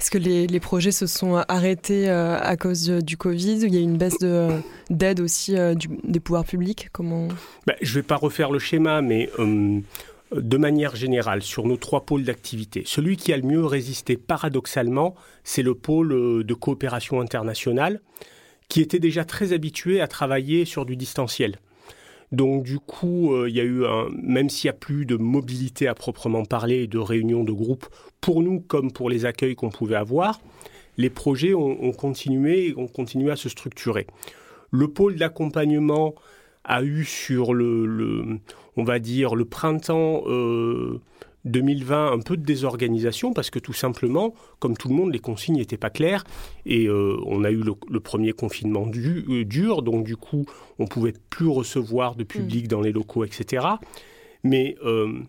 [0.00, 3.58] Est-ce que les, projets se sont arrêtés euh, à cause du Covid.
[3.62, 4.16] Il y a une baisse
[4.88, 6.88] d'aide aussi euh, des pouvoirs publics.
[6.90, 7.28] Comment?
[7.66, 12.06] Ben, Je ne vais pas refaire le schéma, mais de manière générale, sur nos trois
[12.06, 18.00] pôles d'activité, celui qui a le mieux résisté paradoxalement, c'est le pôle de coopération internationale,
[18.68, 21.56] qui était déjà très habitué à travailler sur du distanciel.
[22.32, 25.16] Donc du coup, euh, il y a eu un, même s'il n'y a plus de
[25.16, 27.86] mobilité à proprement parler et de réunions de groupe
[28.20, 30.40] pour nous comme pour les accueils qu'on pouvait avoir,
[30.96, 34.06] les projets ont, continué ont continué à se structurer.
[34.70, 36.14] Le pôle d'accompagnement
[36.64, 38.38] a eu sur le,
[38.76, 41.00] on va dire le printemps euh,
[41.44, 45.56] 2020 un peu de désorganisation parce que tout simplement, comme tout le monde, les consignes
[45.56, 46.24] n'étaient pas claires
[46.66, 50.44] et euh, on a eu le, premier confinement euh, dur, donc du coup,
[50.78, 52.68] on pouvait plus recevoir de public mm.
[52.68, 53.66] dans les locaux, etc.
[54.44, 55.20] Mais euh,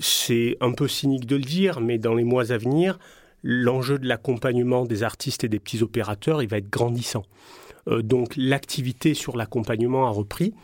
[0.00, 2.98] c'est un peu cynique de le dire, mais dans les mois à venir,
[3.42, 7.24] l'enjeu de l'accompagnement des artistes et des petits opérateurs, il va être grandissant.
[7.86, 10.54] donc l'activité sur l'accompagnement a repris.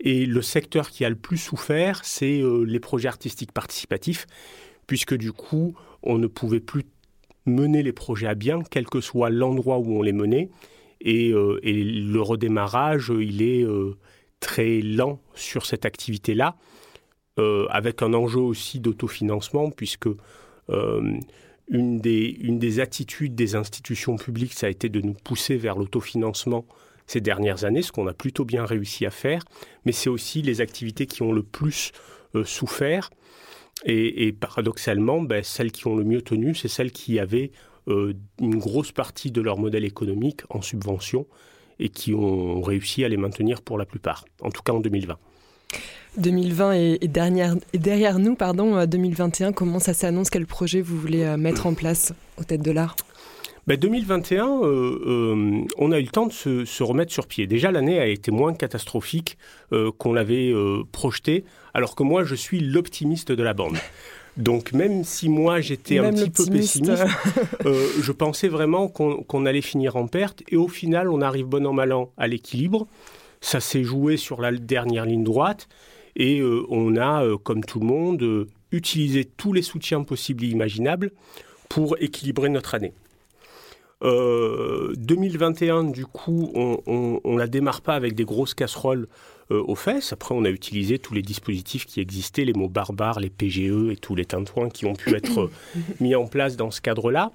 [0.00, 4.26] Et le secteur qui a le plus souffert, c'est euh, les projets artistiques participatifs,
[4.86, 6.84] puisque du coup, on ne pouvait plus
[7.46, 10.50] mener les projets à bien, quel que soit l'endroit où on les menait.
[11.00, 13.96] Et, euh, le redémarrage, il est euh,
[14.40, 16.56] très lent sur cette activité-là,
[17.70, 20.08] avec un enjeu aussi d'autofinancement, puisque
[20.68, 25.78] une des, une des attitudes des institutions publiques, ça a été de nous pousser vers
[25.78, 26.66] l'autofinancement
[27.08, 29.42] ces dernières années, ce qu'on a plutôt bien réussi à faire,
[29.84, 31.90] mais c'est aussi les activités qui ont le plus
[32.36, 33.10] euh, souffert.
[33.84, 37.52] Et, paradoxalement, ben, celles qui ont le mieux tenu, c'est celles qui avaient
[37.86, 41.26] euh, une grosse partie de leur modèle économique en subvention
[41.78, 45.16] et qui ont réussi à les maintenir pour la plupart, en tout cas en 2020.
[46.16, 50.28] 2020 est, derrière, derrière, nous, pardon, 2021, comment ça s'annonce?
[50.28, 52.96] Quel projet vous voulez mettre en place aux têtes de l'art?
[53.76, 57.46] 2021, ben, euh, euh, on a eu le temps de se, remettre sur pied.
[57.46, 59.36] Déjà, l'année a été moins catastrophique
[59.72, 60.52] euh, qu'on l'avait
[60.90, 63.76] projeté, alors que moi, je suis l'optimiste de la bande.
[64.36, 67.04] Donc même si moi j'étais un petit peu pessimiste,
[67.64, 70.42] je pensais vraiment qu'on allait finir en perte.
[70.48, 72.86] Et au final, on arrive bon an mal an à l'équilibre.
[73.40, 75.68] Ça s'est joué sur la dernière ligne droite.
[76.14, 81.10] Et on a, comme tout le monde, utilisé tous les soutiens possibles et imaginables
[81.68, 82.92] pour équilibrer notre année.
[84.00, 89.08] 2021, euh, du coup, on, ne la démarre pas avec des grosses casseroles
[89.50, 90.12] euh, aux fesses.
[90.12, 93.96] Après, on a utilisé tous les dispositifs qui existaient, les mots barbares, les PGE et
[93.96, 95.50] tous les tintouins qui ont pu être euh,
[96.00, 97.32] mis en place dans ce cadre-là.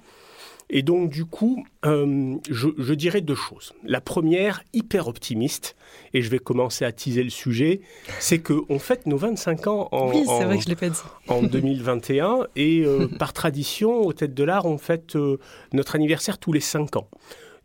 [0.70, 3.74] Et donc, du coup, euh, je, dirais deux choses.
[3.84, 5.76] La première, hyper optimiste,
[6.14, 7.80] et je vais commencer à teaser le sujet,
[8.18, 10.98] c'est qu'on fête nos 25 ans en, oui, vrai que je pas dit.
[11.28, 15.38] en 2021, et euh, par tradition, aux têtes de l'art, on fête euh,
[15.72, 17.08] notre anniversaire tous les 5 ans.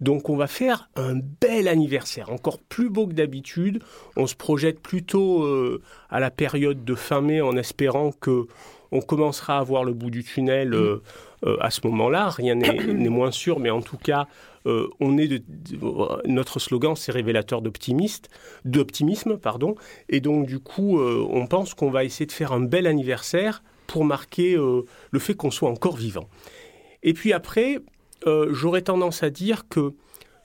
[0.01, 3.83] Donc on va faire un bel anniversaire, encore plus beau que d'habitude.
[4.15, 5.45] On se projette plutôt
[6.09, 8.47] à la période de fin mai en espérant que
[8.93, 11.01] on commencera à voir le bout du tunnel mm.
[11.45, 12.29] Euh, à ce moment-là.
[12.29, 14.27] Rien n'est moins sûr, mais en tout cas,
[14.65, 15.41] euh, on est de,
[16.25, 19.75] notre slogan, c'est révélateur d'optimisme, pardon.
[20.09, 23.63] Et donc, du coup, euh, on pense qu'on va essayer de faire un bel anniversaire
[23.87, 26.29] pour marquer le fait qu'on soit encore vivant.
[27.01, 27.79] Et puis après,
[28.51, 29.95] j'aurais tendance à dire que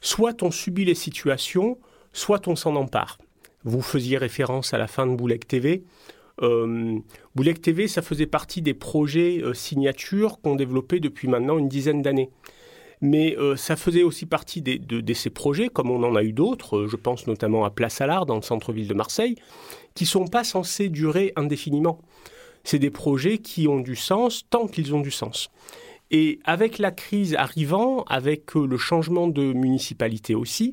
[0.01, 1.77] soit on subit les situations,
[2.15, 3.19] soit on s'en empare.
[3.65, 5.83] Vous faisiez référence à la fin de Boulec TV.
[6.42, 6.99] Euh,
[7.35, 12.03] Boulek TV, ça faisait partie des projets euh, signatures qu'on développait depuis maintenant une dizaine
[12.03, 12.31] d'années.
[13.01, 16.79] Mais euh, ça faisait aussi partie de, ces projets, comme on en a eu d'autres,
[16.79, 19.37] euh, je pense notamment à Place à l'Art dans le centre-ville de Marseille,
[19.94, 22.01] qui ne sont pas censés durer indéfiniment.
[22.62, 25.51] C'est des projets qui ont du sens tant qu'ils ont du sens.
[26.16, 30.72] Et avec la crise arrivant, avec euh, le changement de municipalité aussi,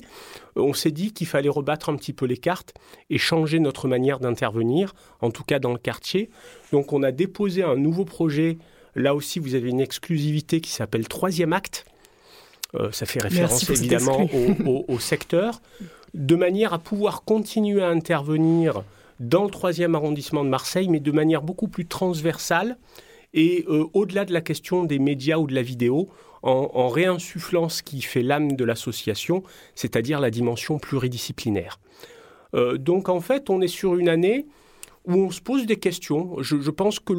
[0.56, 2.74] euh, on s'est dit qu'il fallait rebattre un petit peu les cartes
[3.10, 6.30] et changer notre manière d'intervenir, en tout cas dans le quartier.
[6.70, 8.56] Donc on a déposé un nouveau projet.
[8.94, 11.86] Là aussi, vous avez une exclusivité qui s'appelle Troisième Acte.
[12.76, 14.28] Euh, ça fait référence évidemment
[14.86, 15.60] au, secteur,
[16.14, 18.84] de manière à pouvoir continuer à intervenir
[19.18, 22.76] dans le troisième arrondissement de Marseille, mais de manière beaucoup plus transversale
[23.34, 26.08] et euh, au-delà de la question des médias ou de la vidéo,
[26.44, 29.44] en, réinsufflant ce qui fait l'âme de l'association,
[29.76, 31.78] c'est-à-dire la dimension pluridisciplinaire.
[32.56, 34.46] Euh, donc en fait, on est sur une année
[35.06, 36.42] où on se pose des questions.
[36.42, 37.12] Je, pense que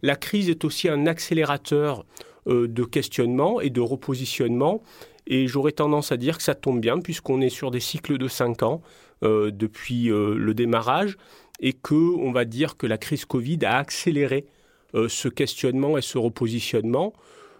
[0.00, 2.06] la crise est aussi un accélérateur
[2.46, 4.82] euh, de questionnement et de repositionnement.
[5.26, 8.26] Et j'aurais tendance à dire que ça tombe bien puisqu'on est sur des cycles de
[8.26, 8.80] 5 ans
[9.20, 11.16] depuis le démarrage
[11.60, 14.46] et que on va dire que la crise Covid a accéléré
[14.94, 17.12] euh, ce questionnement et ce repositionnement.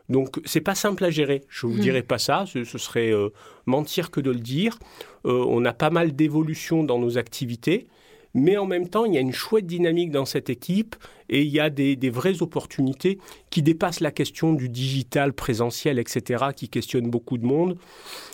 [0.09, 1.43] Donc c'est pas simple à gérer.
[1.49, 1.81] Je vous hmm.
[1.81, 2.45] dirais pas ça.
[2.47, 3.31] Ce, serait euh,
[3.67, 4.79] mentir que de le dire.
[5.25, 7.87] Euh, on a pas mal d'évolutions dans nos activités,
[8.35, 10.97] mais en même temps il y a une chouette dynamique dans cette équipe
[11.29, 13.19] et il y a des, vraies opportunités
[13.49, 17.79] qui dépassent la question du digital présentiel, etc., qui questionnent beaucoup de monde.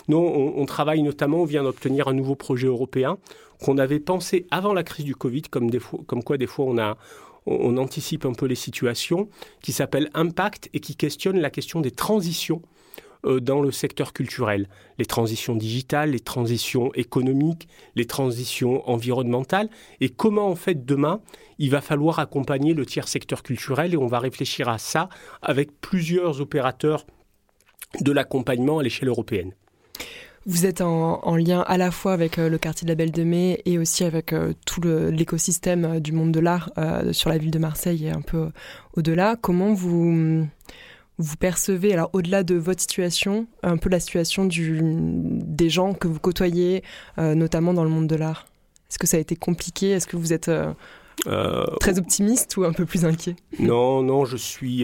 [0.09, 3.17] Nous, on, travaille notamment, on vient d'obtenir un nouveau projet européen
[3.63, 6.77] qu'on avait pensé avant la crise du Covid, comme, des comme quoi des fois on
[6.77, 6.97] a
[7.45, 9.29] on, anticipe un peu les situations,
[9.61, 12.61] qui s'appelle Impact et qui questionne la question des transitions
[13.25, 14.69] euh, dans le secteur culturel.
[14.97, 21.21] Les transitions digitales, les transitions économiques, les transitions environnementales, et comment en fait demain
[21.57, 25.09] il va falloir accompagner le tiers secteur culturel, et on va réfléchir à ça
[25.41, 27.05] avec plusieurs opérateurs
[27.99, 29.53] de l'accompagnement à l'échelle européenne.
[30.49, 33.21] Vous êtes en, lien à la fois avec euh, le quartier de la Belle de
[33.21, 36.71] Mai et aussi avec euh, tout l'écosystème euh, du monde de l'art
[37.11, 38.49] sur la ville de Marseille et un peu
[38.97, 39.35] au-delà.
[39.39, 40.47] Comment vous,
[41.19, 46.07] vous percevez, alors au-delà de votre situation, un peu la situation du, des gens que
[46.07, 46.83] vous côtoyez,
[47.17, 48.47] notamment dans le monde de l'art?
[48.89, 49.91] Est-ce que ça a été compliqué?
[49.91, 50.49] Est-ce que vous êtes
[51.79, 53.35] très optimiste ou un peu plus inquiet?
[53.59, 54.83] Non, non, je suis...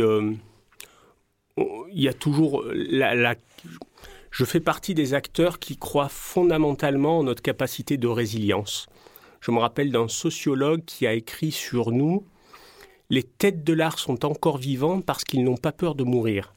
[1.58, 3.36] Il y a toujours la, la
[4.36, 8.88] je fais partie des acteurs qui croient fondamentalement en notre capacité de résilience.
[9.40, 12.26] Je me rappelle d'un sociologue qui a écrit sur nous
[13.10, 16.54] Les têtes de l'art sont encore vivants parce qu'ils n'ont pas peur de mourir.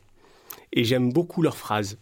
[0.73, 1.99] Et j'aime beaucoup leur phrase.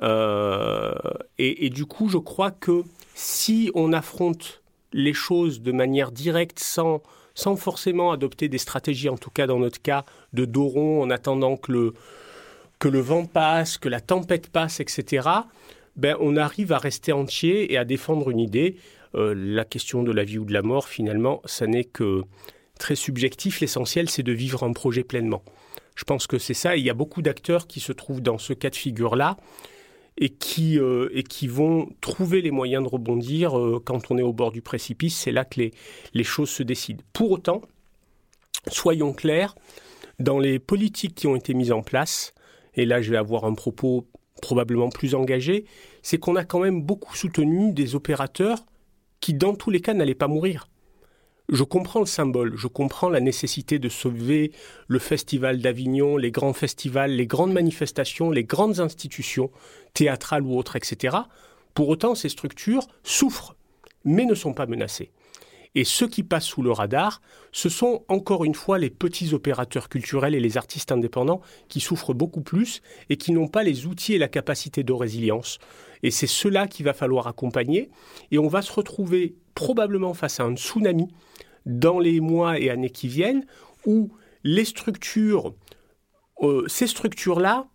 [0.00, 0.94] Euh,
[1.36, 2.82] et, du coup, je crois que
[3.14, 4.62] si on affronte
[4.94, 7.02] les choses de manière directe, sans,
[7.34, 11.10] sans forcément adopter des stratégies, en tout cas dans notre cas, de dos rond, en
[11.10, 11.94] attendant que le,
[12.82, 15.28] que le vent passe, que la tempête passe, etc.,
[15.94, 18.74] ben, on arrive à rester entier et à défendre une idée.
[19.14, 22.24] la question de la vie ou de la mort, finalement, ça n'est que
[22.80, 23.60] très subjectif.
[23.60, 25.44] L'essentiel, c'est de vivre un projet pleinement.
[25.94, 26.74] Je pense que c'est ça.
[26.74, 29.36] il y a beaucoup d'acteurs qui se trouvent dans ce cas de figure-là
[30.18, 34.22] et qui, euh, et qui vont trouver les moyens de rebondir euh, quand on est
[34.22, 35.16] au bord du précipice.
[35.16, 35.70] C'est là que les,
[36.14, 37.04] les choses se décident.
[37.12, 37.62] Pour autant,
[38.66, 39.54] soyons clairs,
[40.18, 42.34] dans les politiques qui ont été mises en place,
[42.74, 44.06] et là je vais avoir un propos
[44.40, 45.66] probablement plus engagé,
[46.02, 48.64] c'est qu'on a quand même beaucoup soutenu des opérateurs
[49.20, 50.68] qui, dans tous les cas, n'allaient pas mourir
[51.52, 54.52] je comprends le symbole, je comprends la nécessité de sauver
[54.88, 59.50] le Festival d'Avignon, les grands festivals, les grandes manifestations, les grandes institutions,
[59.92, 61.16] théâtrales ou autres, etc.
[61.74, 63.54] Pour autant, ces structures souffrent,
[64.04, 65.10] mais ne sont pas menacées.
[65.74, 69.88] Et ceux qui passent sous le radar, ce sont encore une fois les petits opérateurs
[69.88, 74.14] culturels et les artistes indépendants qui souffrent beaucoup plus et qui n'ont pas les outils
[74.14, 75.58] et la capacité de résilience.
[76.02, 77.90] Et c'est cela qu'il va falloir accompagner.
[78.30, 81.08] Et on va se retrouver probablement face à un tsunami
[81.64, 83.46] dans les mois et années qui viennent
[83.86, 84.10] où
[84.44, 85.54] les structures,
[86.42, 87.66] euh, ces structures-là,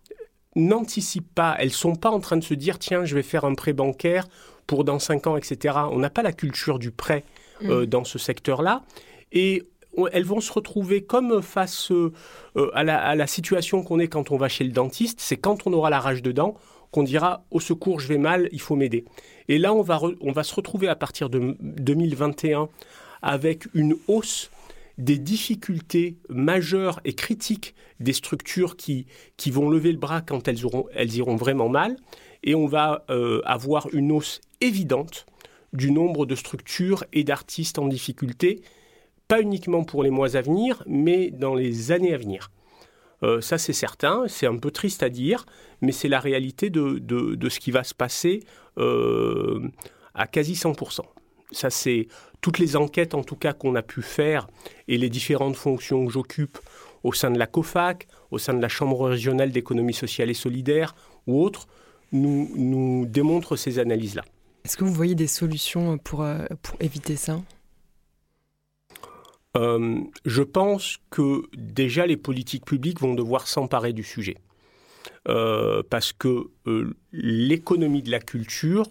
[0.54, 3.54] n'anticipent pas, elles sont pas en train de se dire tiens, je vais faire un
[3.54, 4.28] prêt bancaire
[4.66, 5.76] pour dans 5 ans, etc.
[5.90, 7.24] On n'a pas la culture du prêt
[7.62, 7.86] euh, mm.
[7.86, 8.82] dans ce secteur-là.
[9.32, 9.64] Et
[10.12, 12.12] elles vont se retrouver comme face euh,
[12.74, 15.20] à, la, situation qu'on est quand on va chez le dentiste.
[15.20, 16.54] C'est quand on aura la rage de dents
[16.90, 19.04] qu'on dira au secours, je vais mal, il faut m'aider.
[19.48, 22.68] Et là, on va, on va se retrouver à partir de 2021
[23.20, 24.50] avec une hausse
[24.96, 30.64] des difficultés majeures et critiques des structures qui, qui vont lever le bras quand elles,
[30.64, 31.96] auront, elles iront vraiment mal.
[32.42, 35.26] Et on va euh, avoir une hausse évidente
[35.72, 38.62] du nombre de structures et d'artistes en difficulté,
[39.26, 42.50] pas uniquement pour les mois à venir, mais dans les années à venir.
[43.22, 45.44] Euh, ça, c'est certain, c'est un peu triste à dire,
[45.80, 48.40] mais c'est la réalité de, ce qui va se passer
[48.78, 49.60] euh,
[50.14, 51.00] à quasi 100%.
[51.50, 52.08] Ça, c'est
[52.40, 54.48] toutes les enquêtes, en tout cas, qu'on a pu faire
[54.86, 56.58] et les différentes fonctions que j'occupe
[57.02, 60.94] au sein de la COFAC, au sein de la Chambre régionale d'économie sociale et solidaire
[61.26, 61.66] ou autres,
[62.12, 64.24] nous, nous démontrent ces analyses-là.
[64.68, 66.44] Est-ce que vous voyez des solutions pour, euh,
[66.78, 67.40] éviter ça?
[69.56, 74.36] Euh, Je pense que déjà les politiques publiques vont devoir s'emparer du sujet.
[75.26, 76.50] Euh, parce que
[77.12, 78.90] l'économie de la culture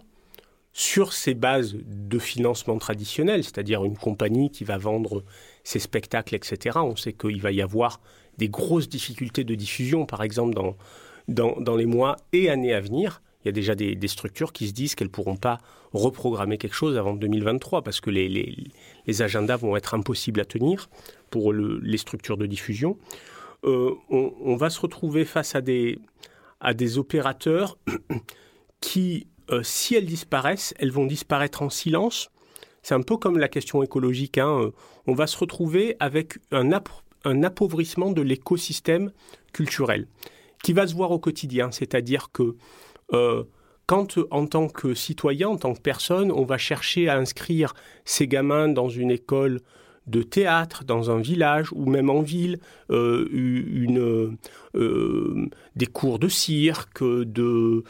[0.73, 5.23] sur ces bases de financement traditionnel, c'est-à-dire une compagnie qui va vendre
[5.63, 6.79] ses spectacles, etc.
[6.81, 8.01] On sait qu'il va y avoir
[8.39, 10.59] des grosses difficultés de diffusion, par exemple,
[11.27, 13.21] dans, les mois et années à venir.
[13.47, 15.59] Il y a déjà des, structures qui se disent qu'elles ne pourront pas
[15.93, 20.89] reprogrammer quelque chose avant 2023 parce que les, les, agendas vont être impossibles à tenir
[21.29, 22.97] pour les structures de diffusion.
[23.63, 25.97] Euh, on, va se retrouver face à des,
[26.59, 27.77] à des opérateurs
[28.81, 32.29] qui euh, si elles disparaissent, elles vont disparaître en silence.
[32.83, 34.37] C'est un peu comme la question écologique.
[34.37, 34.71] Hein.
[35.07, 36.71] On va se retrouver avec un,
[37.43, 39.11] appauvrissement de l'écosystème
[39.53, 40.07] culturel
[40.63, 41.71] qui va se voir au quotidien.
[41.71, 42.55] C'est-à-dire que
[43.13, 43.43] euh,
[43.85, 48.27] quand, en tant que citoyen, en tant que personne, on va chercher à inscrire ses
[48.27, 49.61] gamins dans une école
[50.07, 52.59] de théâtre dans un village ou même en ville,
[52.91, 53.27] euh,
[54.75, 57.83] euh, des cours de cirque, de,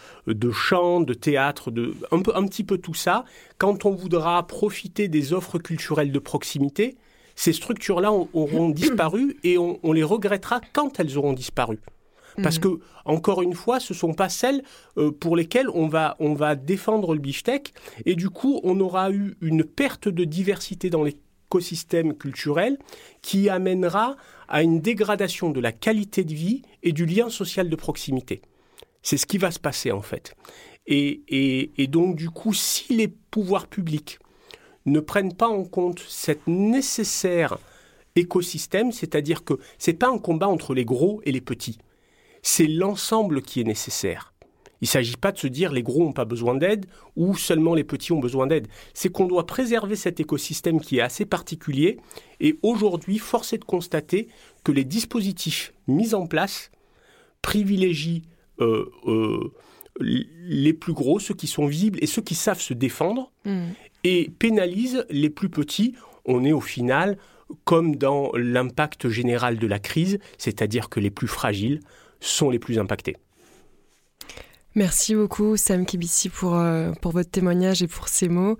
[0.51, 3.23] chant, de théâtre, de, un petit peu tout ça.
[3.57, 6.97] Quand on voudra profiter des offres culturelles de proximité,
[7.35, 11.79] ces structures-là auront disparu et on, les regrettera quand elles auront disparu.
[12.43, 12.61] Parce mmh.
[12.61, 14.63] que, encore une fois, ce ne sont pas celles
[14.97, 17.73] euh, pour lesquelles on va, on va défendre le beefsteak.
[18.05, 21.17] Et du coup, on aura eu une perte de diversité dans les
[21.47, 22.77] écosystème culturel
[23.21, 24.17] qui amènera
[24.49, 28.41] à une dégradation de la qualité de vie et du lien social de proximité.
[29.01, 30.35] C'est ce qui va se passer en fait.
[30.87, 31.21] Et,
[31.77, 34.19] et, donc du coup, si les pouvoirs publics
[34.85, 37.57] ne prennent pas en compte cette nécessaire
[38.15, 41.77] écosystème, c'est-à-dire que ce n'est pas un combat entre les gros et les petits,
[42.41, 44.33] c'est l'ensemble qui est nécessaire.
[44.81, 46.85] Il ne s'agit pas de se dire les gros n'ont pas besoin d'aide
[47.15, 48.67] ou seulement les petits ont besoin d'aide.
[48.93, 51.97] C'est qu'on doit préserver cet écosystème qui est assez particulier.
[52.39, 54.27] Et aujourd'hui, force est de constater
[54.63, 56.71] que les dispositifs mis en place
[57.41, 58.23] privilégient
[58.59, 59.53] euh, euh,
[59.99, 63.65] les plus gros, ceux qui sont visibles et ceux qui savent se défendre, mmh.
[64.03, 65.95] et pénalisent les plus petits.
[66.25, 67.17] On est au final
[67.63, 71.79] comme dans l'impact général de la crise, c'est-à-dire que les plus fragiles
[72.19, 73.17] sont les plus impactés.
[74.77, 78.59] Merci beaucoup Sam Kibissi pour, euh, pour votre témoignage et pour ces mots.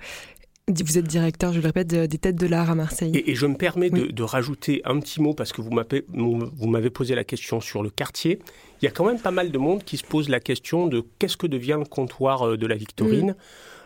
[0.67, 3.11] Vous êtes directeur, je le répète, des Têtes de l'Art à Marseille.
[3.13, 7.23] Et, je me permets de, rajouter un petit mot parce que vous m'avez posé la
[7.23, 8.39] question sur le quartier.
[8.81, 11.03] Il y a quand même pas mal de monde qui se pose la question de
[11.19, 13.35] qu'est-ce que devient le comptoir euh, de la Victorine.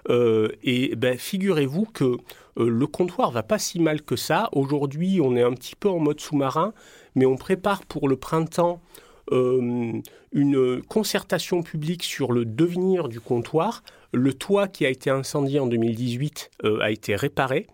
[0.10, 2.16] et ben, figurez-vous que
[2.58, 4.48] le comptoir va pas si mal que ça.
[4.54, 6.74] Aujourd'hui, on est un petit peu en mode sous-marin,
[7.14, 8.82] mais on prépare pour le printemps
[9.30, 13.84] une concertation publique sur le devenir du comptoir.
[14.14, 16.52] Le toit qui a été incendié en 2018
[16.82, 17.68] a été réparé.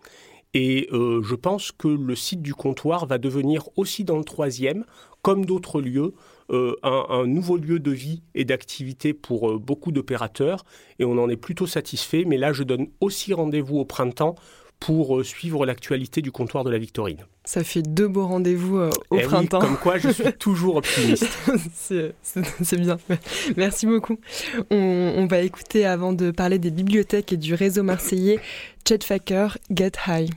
[0.54, 4.84] Et je pense que le site du comptoir va devenir aussi dans le troisième,
[5.22, 6.14] comme d'autres lieux,
[6.50, 10.64] euh, un, nouveau lieu de vie et d'activité pour euh, beaucoup d'opérateurs
[10.98, 12.24] et on en est plutôt satisfait.
[12.26, 14.34] Mais là, je donne aussi rendez-vous au printemps
[14.80, 17.24] pour euh, suivre l'actualité du comptoir de la Victorine.
[17.44, 19.60] Ça fait deux beaux rendez-vous au eh printemps.
[19.60, 21.26] comme quoi, je suis toujours optimiste.
[21.74, 22.98] C'est bien.
[23.56, 24.18] Merci beaucoup.
[24.70, 28.38] On, on, va écouter, avant de parler des bibliothèques et du réseau marseillais,
[28.86, 30.30] Chet Faker, Get High.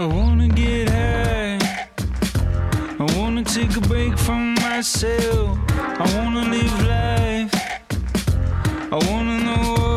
[0.00, 1.58] I wanna get high.
[3.00, 5.58] I wanna take a break from myself.
[5.70, 7.54] I wanna live life.
[8.92, 9.87] I wanna know.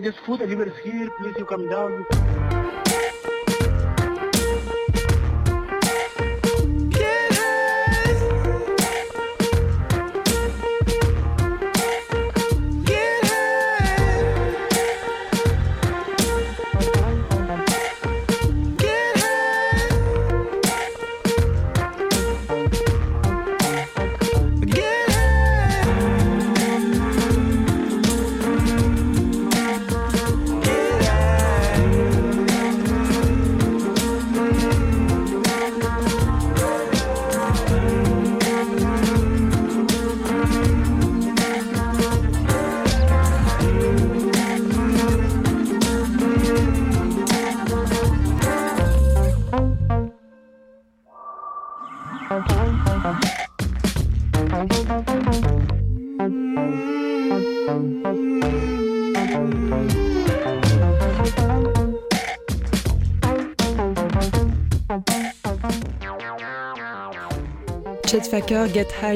[0.00, 1.08] This food delivery is here.
[1.18, 2.53] Please, you come down.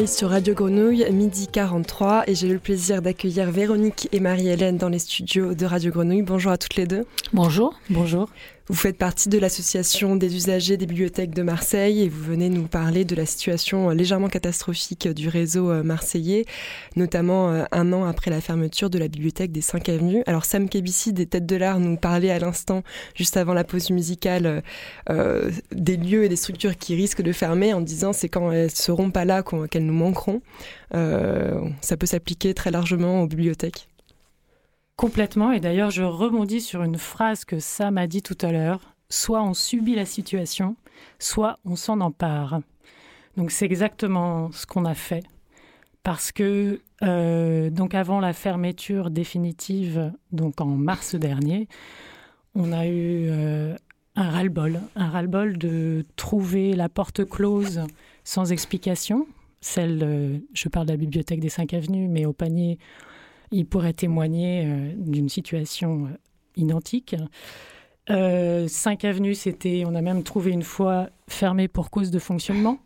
[0.06, 2.24] Sur Radio Grenouille, midi 43.
[2.28, 6.22] Et j'ai eu le plaisir d'accueillir Véronique et Marie-Hélène dans les studios de Radio Grenouille.
[6.22, 7.04] Bonjour à toutes les deux.
[7.34, 7.78] Bonjour.
[7.90, 8.30] Bonjour.
[8.68, 12.66] Vous faites partie de l'association des usagers des bibliothèques de Marseille et vous venez nous
[12.66, 16.46] parler de la situation légèrement catastrophique du réseau euh, marseillais,
[16.96, 20.22] notamment euh, un an après la fermeture de la bibliothèque des 5 avenues.
[20.26, 22.82] Alors Sam Kebissi des Têtes de l'Art nous parlait à l'instant,
[23.14, 24.62] juste avant la pause musicale,
[25.10, 28.70] euh, des lieux et des structures qui risquent de fermer en disant c'est quand elles
[28.70, 30.40] seront pas là qu'elles nous manqueront.
[30.92, 33.86] ça peut s'appliquer très largement aux bibliothèques.
[34.98, 35.52] Complètement.
[35.52, 38.96] Et d'ailleurs, je rebondis sur une phrase que Sam a dit tout à l'heure.
[39.08, 40.74] Soit on subit la situation,
[41.20, 42.60] soit on s'en empare.
[43.36, 45.22] Donc c'est exactement ce qu'on a fait.
[46.02, 51.68] Parce que euh, donc avant la fermeture définitive, donc en mars dernier,
[52.56, 53.76] on a eu euh,
[54.16, 57.82] un ras-le-bol, un ras-le-bol de trouver la porte close
[58.24, 59.28] sans explication.
[59.60, 62.78] Celle, je parle de la bibliothèque des Cinq Avenues, mais au panier,
[63.50, 66.16] il pourrait témoigner euh, d'une situation euh,
[66.56, 67.16] identique.
[68.10, 72.78] Euh, 5 avenues, c'était, on a même trouvé une fois fermé pour cause de fonctionnement.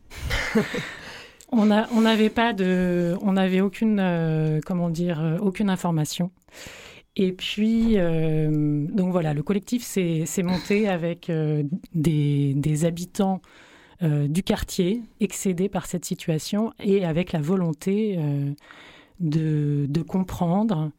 [1.52, 6.30] on n'avait pas de, on n'avait aucune, euh, comment dire, aucune information.
[7.14, 11.30] Et puis, donc voilà, le collectif s'est monté avec
[11.94, 13.42] des, des, habitants
[14.00, 18.18] du quartier excédés par cette situation et avec la volonté
[19.22, 20.90] de, comprendre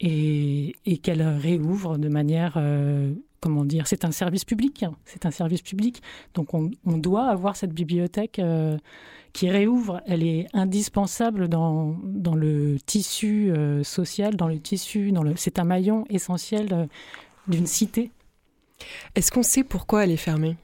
[0.00, 4.94] et, qu'elle réouvre de manière, euh, comment dire, c'est un service public, hein.
[5.04, 6.02] c'est un service public,
[6.34, 8.76] donc on, doit avoir cette bibliothèque euh,
[9.32, 15.22] qui réouvre, elle est indispensable dans, dans le tissu euh, social, dans le tissu, dans
[15.22, 16.88] le, c'est un maillon essentiel
[17.48, 18.10] d'une cité.
[19.14, 20.56] Est-ce qu'on sait pourquoi elle est fermée?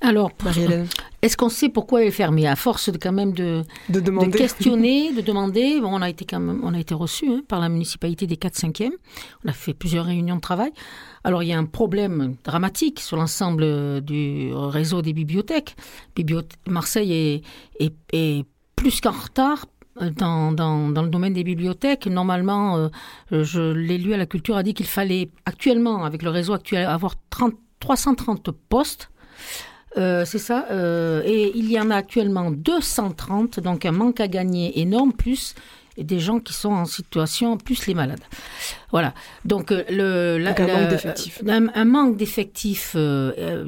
[0.00, 0.30] Alors,
[1.22, 2.46] est-ce qu'on sait pourquoi elle est fermée?
[2.46, 4.00] À force de quand même de, de,
[4.30, 7.60] questionner, de demander, bon, on a été quand même, on a été reçu hein, par
[7.60, 8.90] la municipalité des 4-5e.
[9.44, 10.72] On a fait plusieurs réunions de travail.
[11.24, 15.76] Alors, il y a un problème dramatique sur l'ensemble du réseau des bibliothèques.
[16.66, 17.42] Marseille
[17.80, 18.44] est, est,
[18.76, 19.66] plus qu'en retard
[20.16, 22.06] dans, dans, dans, le domaine des bibliothèques.
[22.06, 22.88] Normalement, euh,
[23.30, 27.14] je l'élu à la culture a dit qu'il fallait actuellement, avec le réseau actuel, avoir
[27.30, 29.11] 30, 330 postes
[29.98, 30.66] euh, c'est ça.
[30.70, 35.54] Euh, et il y en a actuellement 230, donc un manque à gagner énorme, plus
[35.98, 38.22] des gens qui sont en situation, plus les malades.
[38.92, 39.14] Voilà.
[39.46, 41.42] Donc, euh, le, un, manque d'effectifs.
[41.48, 43.66] Un, manque d'effectifs euh,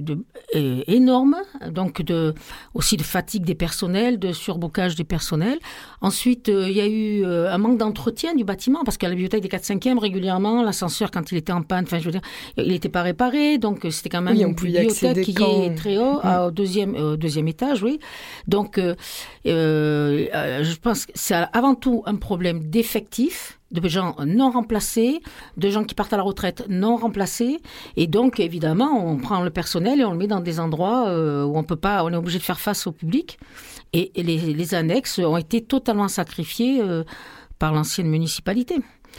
[0.54, 1.36] euh, énorme,
[1.70, 2.34] donc de,
[2.74, 5.58] aussi de fatigue des personnels, de surbocage des personnels.
[6.02, 9.48] Ensuite, il y a eu un manque d'entretien du bâtiment, parce qu'à la bibliothèque des
[9.48, 12.20] 4-5e, régulièrement, l'ascenseur, quand il était en panne, enfin, je veux dire,
[12.58, 16.46] il n'était pas réparé, donc c'était quand même une bibliothèque qui est très haut, mm.
[16.46, 17.98] au, deuxième, deuxième étage, oui.
[18.46, 18.78] Donc,
[19.46, 25.20] je pense que c'est avant tout un problème d'effectifs de gens non remplacés,
[25.56, 27.58] de gens qui partent à la retraite non remplacés.
[27.96, 31.44] Et donc, évidemment, on prend le personnel et on le met dans des endroits euh,
[31.44, 33.38] où on peut pas, on est obligé de faire face au public.
[33.92, 37.04] Et, les, annexes ont été totalement sacrifiées euh,
[37.58, 38.76] par l'ancienne municipalité.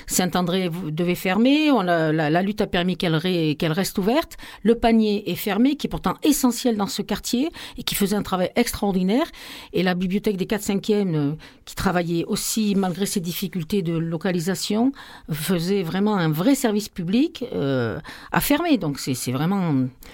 [0.08, 4.38] Saint-André devait fermer, la, lutte a permis qu'elle reste ouverte.
[4.64, 8.24] Le panier est fermé, qui est pourtant essentiel dans ce quartier et qui faisait un
[8.24, 9.26] travail extraordinaire.
[9.74, 11.34] Et la bibliothèque des 4-5e, euh,
[11.66, 14.91] qui travaillait aussi malgré ses difficultés de localisation,
[15.32, 18.00] faisait vraiment un vrai service public, euh,
[18.32, 18.78] a fermé.
[18.78, 19.74] Donc c'est vraiment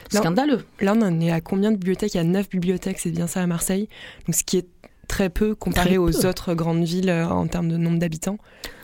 [0.10, 0.66] scandaleux.
[0.80, 2.14] Là, on en est à combien de bibliothèques?
[2.14, 3.88] Il y a 9 bibliothèques, c'est bien ça à Marseille.
[4.28, 4.68] Donc ce qui est
[5.08, 8.38] très peu comparé aux autres grandes villes euh, en termes de nombre d'habitants.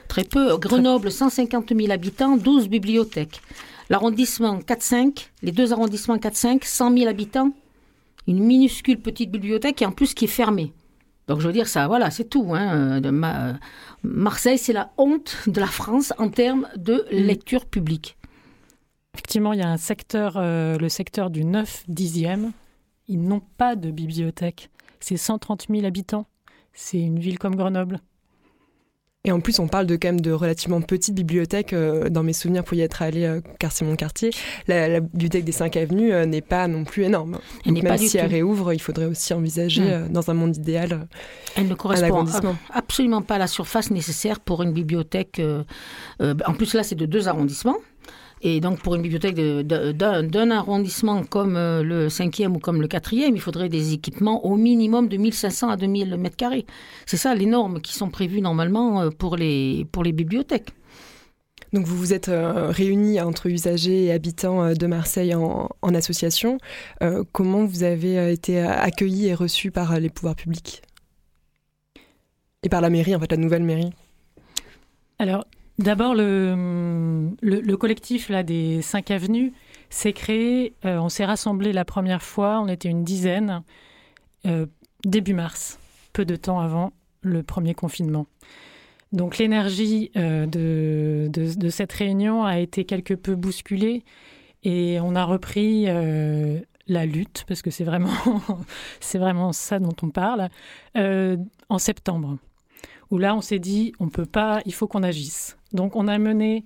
[0.08, 0.58] Très peu.
[0.58, 3.42] Grenoble, 150 000 habitants, 12 bibliothèques.
[3.90, 7.52] L'arrondissement 4-5, les deux arrondissements 4-5, 100 000 habitants,
[8.28, 10.74] une minuscule petite bibliothèque et en plus qui est fermée.
[11.28, 12.54] Donc je veux dire ça, voilà, c'est tout.
[12.54, 13.12] Hein, de
[14.04, 17.16] Marseille, c'est la honte de la France en termes de mm.
[17.16, 18.18] lecture publique.
[19.14, 22.52] Effectivement, il y a un secteur, euh, le secteur du 9-10e,
[23.08, 24.70] ils n'ont pas de bibliothèque.
[25.00, 26.28] C'est 130 000 habitants.
[26.74, 28.00] C'est une ville comme Grenoble.
[29.28, 31.74] Et en plus, on parle de quand même de relativement petites bibliothèques.
[31.74, 34.30] Euh, dans mes souvenirs, pour y être allé, euh, car c'est mon quartier,
[34.68, 37.38] la, bibliothèque des 5 avenues euh, n'est pas non plus énorme.
[37.66, 40.08] Elle n'est pas si elle réouvre, il faudrait aussi envisager, hmm.
[40.14, 41.10] dans un monde idéal,
[41.58, 42.26] elle ne correspond
[42.74, 45.42] absolument pas à la surface nécessaire pour une bibliothèque.
[46.22, 47.78] en plus, là, c'est de deux arrondissements.
[48.42, 53.32] Et donc, pour une bibliothèque d'un arrondissement comme euh, le 5e ou comme le 4e,
[53.34, 56.66] il faudrait des équipements au minimum de 1500 à 2000 mètres carrés.
[57.06, 60.70] C'est ça les normes qui sont prévues normalement euh, pour les, pour les bibliothèques.
[61.74, 66.60] Donc vous vous êtes euh, réunis entre usagers et habitants de Marseille en, association.
[67.32, 70.82] comment vous avez été accueillis et reçus par les pouvoirs publics?
[72.64, 73.92] Et par la mairie, en fait, la nouvelle mairie?
[75.20, 75.46] Alors,
[75.80, 79.54] D'abord, le, le, collectif là, des cinq avenues,
[79.90, 83.62] s'est créé, on s'est rassemblés la première fois, on était une dizaine,
[85.06, 85.80] début mars,
[86.14, 88.26] peu de temps avant le premier confinement.
[89.12, 94.04] Donc l'énergie de, de, cette réunion a été quelque peu bousculée
[94.64, 95.88] et on a repris
[96.88, 98.10] la lutte, parce que c'est vraiment,
[99.00, 100.50] c'est vraiment ça dont on parle,
[100.98, 101.38] euh,
[101.70, 102.38] en septembre,
[103.12, 105.58] où là on s'est dit on peut pas, il faut qu'on agisse.
[105.74, 106.64] Donc on a mené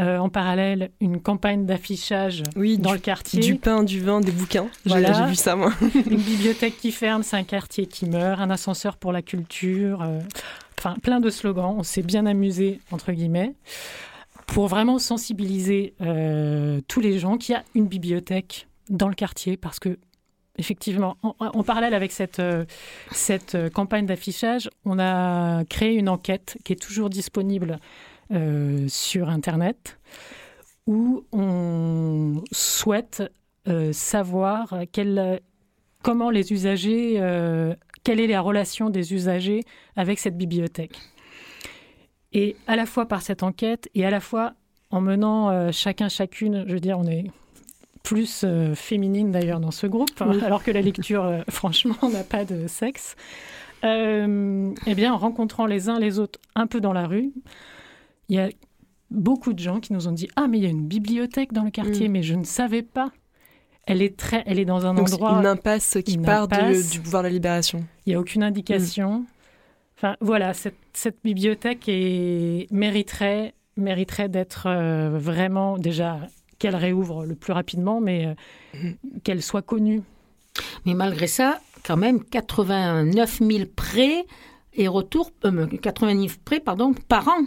[0.00, 3.40] euh, en parallèle une campagne d'affichage oui, dans le quartier.
[3.40, 4.66] Du pain, du vin, des bouquins.
[4.84, 5.72] J'ai vu ça moi.
[5.94, 10.02] une bibliothèque qui ferme, c'est un quartier qui meurt, un ascenseur pour la culture.
[10.02, 10.20] Euh,
[10.78, 11.76] enfin, plein de slogans.
[11.78, 13.54] On s'est bien amusé entre guillemets
[14.46, 15.94] pour vraiment sensibiliser
[16.86, 19.98] tous les gens qu'il y a une bibliothèque dans le quartier parce que
[20.56, 22.64] effectivement, en, parallèle avec cette, euh,
[23.10, 27.78] cette euh, campagne d'affichage, on a créé une enquête qui est toujours disponible
[28.32, 29.98] euh, sur Internet
[30.86, 33.22] où on souhaite
[33.92, 35.40] savoir quel,
[36.02, 37.14] comment les usagers,
[38.02, 39.62] quelle est la relation des usagers
[39.96, 40.98] avec cette bibliothèque.
[42.34, 44.52] Et à la fois par cette enquête et à la fois
[44.90, 47.30] en menant chacun, chacune, je veux dire, on est
[48.04, 52.22] plus euh, féminine d'ailleurs dans ce groupe, hein, alors que la lecture, euh, franchement, n'a
[52.22, 53.16] pas de sexe.
[53.82, 57.32] Euh, eh bien, en rencontrant les uns les autres un peu dans la rue,
[58.28, 58.50] il y a
[59.10, 61.64] beaucoup de gens qui nous ont dit Ah, mais il y a une bibliothèque dans
[61.64, 62.12] le quartier, mm.
[62.12, 63.10] mais je ne savais pas.
[63.86, 65.38] Elle est, très, elle est dans un Donc endroit.
[65.38, 67.84] Une impasse qui part du pouvoir de la libération.
[68.06, 69.20] Il n'y a aucune indication.
[69.20, 69.26] Mm.
[69.96, 74.68] Enfin, voilà, cette, cette bibliothèque est, mériterait, mériterait d'être
[75.10, 76.20] vraiment déjà
[76.58, 78.34] qu'elle réouvre le plus rapidement, mais euh,
[78.82, 78.96] mhm.
[79.22, 80.02] qu'elle soit connue.
[80.86, 84.26] Mais malgré ça, quand même, 89 000 prêts
[84.74, 87.44] et retours, 89 euh, prêts pardon, par an.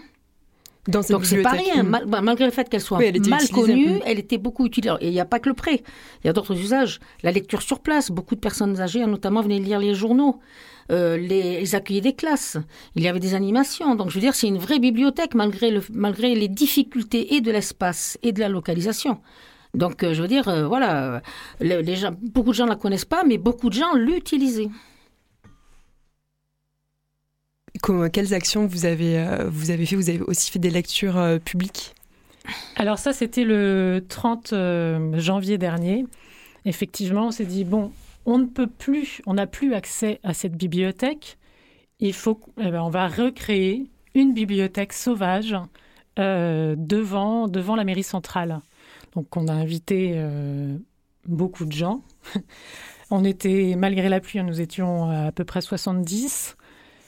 [0.87, 4.37] Dans Donc c'est pas rien, bah, malgré le fait qu'elle soit mal connue, elle était
[4.37, 4.95] beaucoup utilisée.
[5.01, 5.83] Et il n'y a pas que le prêt,
[6.23, 7.01] il y a d'autres usages.
[7.23, 10.39] La lecture sur place, beaucoup de personnes âgées notamment venaient lire les journaux.
[10.91, 12.57] Euh, les, ils accueillaient des classes,
[12.95, 13.95] il y avait des animations.
[13.95, 17.51] Donc je veux dire, c'est une vraie bibliothèque malgré, le, malgré les difficultés et de
[17.51, 19.19] l'espace et de la localisation.
[19.73, 21.21] Donc euh, je veux dire, euh, voilà,
[21.59, 24.69] les, gens, beaucoup de gens ne la connaissent pas, mais beaucoup de gens l'utilisaient.
[28.13, 29.95] quelles actions vous avez, vous avez fait?
[29.95, 31.93] Vous avez aussi fait des lectures publiques?
[32.77, 34.53] Alors ça, c'était le 30
[35.19, 36.05] janvier dernier.
[36.65, 37.91] Effectivement, on s'est dit, bon,
[38.27, 41.37] on ne peut plus, on n'a plus accès à cette bibliothèque.
[41.99, 45.55] Il faut, eh ben, on va recréer une bibliothèque sauvage
[46.19, 48.59] euh, devant, devant la mairie centrale.
[49.15, 50.77] Donc on a invité euh,
[51.25, 52.01] beaucoup de gens.
[53.11, 56.57] on était, malgré la pluie, nous étions à, peu près 70.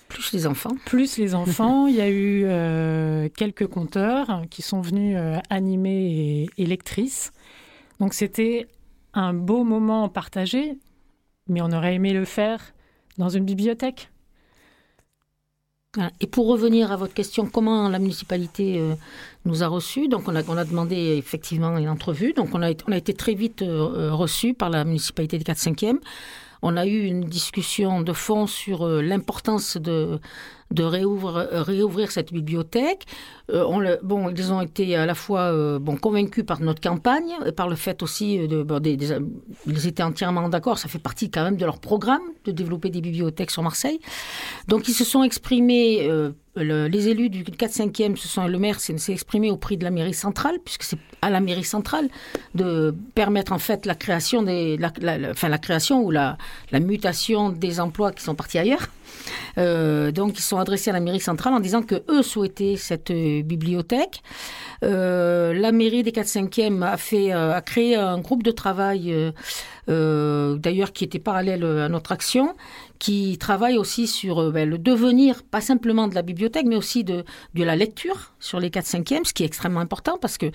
[0.07, 0.75] Plus les enfants.
[0.85, 1.85] Plus les enfants.
[1.87, 5.17] Il y a eu euh, quelques conteurs qui sont venus
[5.49, 7.33] animer et, et lectrices.
[7.99, 8.67] Donc c'était
[9.13, 10.77] un beau moment partagé
[11.49, 12.73] mais on aurait aimé le faire
[13.17, 14.09] dans une bibliothèque.
[16.19, 18.93] Et pour revenir à votre question, comment la municipalité euh,
[19.45, 22.33] nous a reçus Donc on a, demandé effectivement une entrevue.
[22.33, 25.97] Donc on a, été très vite euh, reçus par la municipalité des 4-5e.
[26.61, 30.19] On a eu une discussion de fond sur euh, l'importance de,
[30.71, 33.05] de réouvrir, réouvrir cette bibliothèque.
[33.49, 37.67] Euh, bon, ils ont été à la fois euh, convaincus par notre campagne, et par
[37.67, 38.97] le fait aussi de, des,
[39.65, 40.77] ils étaient entièrement d'accord.
[40.77, 43.99] Ça fait partie quand même de leur programme de développer des bibliothèques sur Marseille.
[44.67, 46.07] Donc ils se sont exprimés.
[46.09, 49.91] Euh, les élus du 4-5e, ce sont le maire, s'est exprimé au prix de la
[49.91, 52.09] mairie centrale, puisque c'est à la mairie centrale
[52.55, 54.77] de permettre en fait la création des,
[55.29, 56.37] enfin la création ou la,
[56.73, 58.87] mutation des emplois qui sont partis ailleurs.
[59.57, 63.11] Euh, donc, ils sont adressés à la mairie centrale en disant que eux souhaitaient cette
[63.11, 64.21] euh, bibliothèque.
[64.83, 69.33] Euh, la mairie des 4-5e a, fait, a créé un groupe de travail,
[69.87, 72.55] d'ailleurs qui était parallèle à notre action,
[72.99, 77.23] qui travaille aussi sur ben, le devenir, pas simplement de la bibliothèque, mais aussi de,
[77.55, 80.47] la lecture sur les 4-5e, ce qui est extrêmement important parce que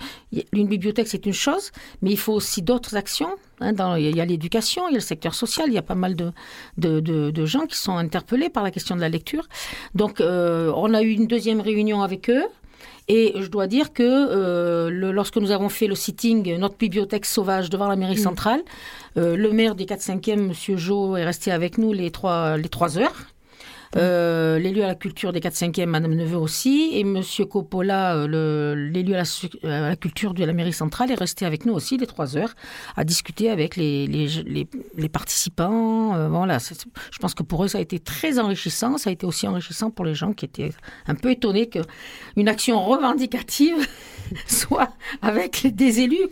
[0.53, 1.71] une bibliothèque, c'est une chose,
[2.01, 5.03] mais il faut aussi d'autres actions Hein, il y a l'éducation, il y a le
[5.03, 6.33] secteur social, il y a pas mal de,
[6.77, 9.47] de, gens qui sont interpellés par la question de la lecture.
[9.93, 12.43] Donc, euh, on a eu une deuxième réunion avec eux.
[13.07, 17.69] Et je dois dire que euh, lorsque nous avons fait le sitting, notre bibliothèque sauvage
[17.69, 18.23] devant la mairie mm.
[18.23, 18.61] centrale,
[19.17, 20.77] euh, le maire des 4-5e, M.
[20.77, 23.27] Jo, est resté avec nous les trois, les trois heures.
[23.95, 29.15] Euh, l'élu à la culture des 4-5e, Madame Neveu aussi, et Monsieur Coppola, euh, l'élu
[29.15, 29.23] à,
[29.63, 32.53] la culture de la mairie centrale, est resté avec nous aussi les trois heures
[32.95, 34.67] à discuter avec les,
[35.11, 36.29] participants.
[36.29, 38.97] voilà, je pense que pour eux, ça a été très enrichissant.
[38.97, 40.71] Ça a été aussi enrichissant pour les gens qui étaient
[41.07, 43.87] un peu étonnés qu'une action revendicative
[44.47, 44.89] soit
[45.21, 46.27] avec des élus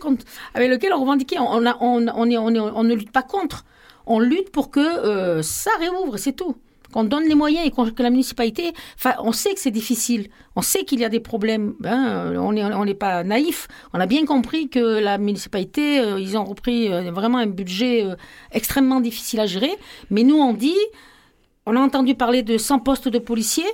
[0.54, 1.36] avec lesquels on revendiquait.
[1.38, 3.64] On ne lutte pas contre.
[4.06, 6.56] On lutte pour que ça réouvre, c'est tout
[6.94, 8.72] qu'on donne les moyens et que la municipalité,
[9.18, 12.94] on sait que c'est difficile, on sait qu'il y a des problèmes, hein, on n'est
[12.94, 17.38] pas naïf, on a bien compris que la municipalité, euh, ils ont repris euh, vraiment
[17.38, 18.14] un budget euh,
[18.52, 19.72] extrêmement difficile à gérer,
[20.10, 20.78] mais nous on dit,
[21.66, 23.72] on a entendu parler de 100 postes de policiers,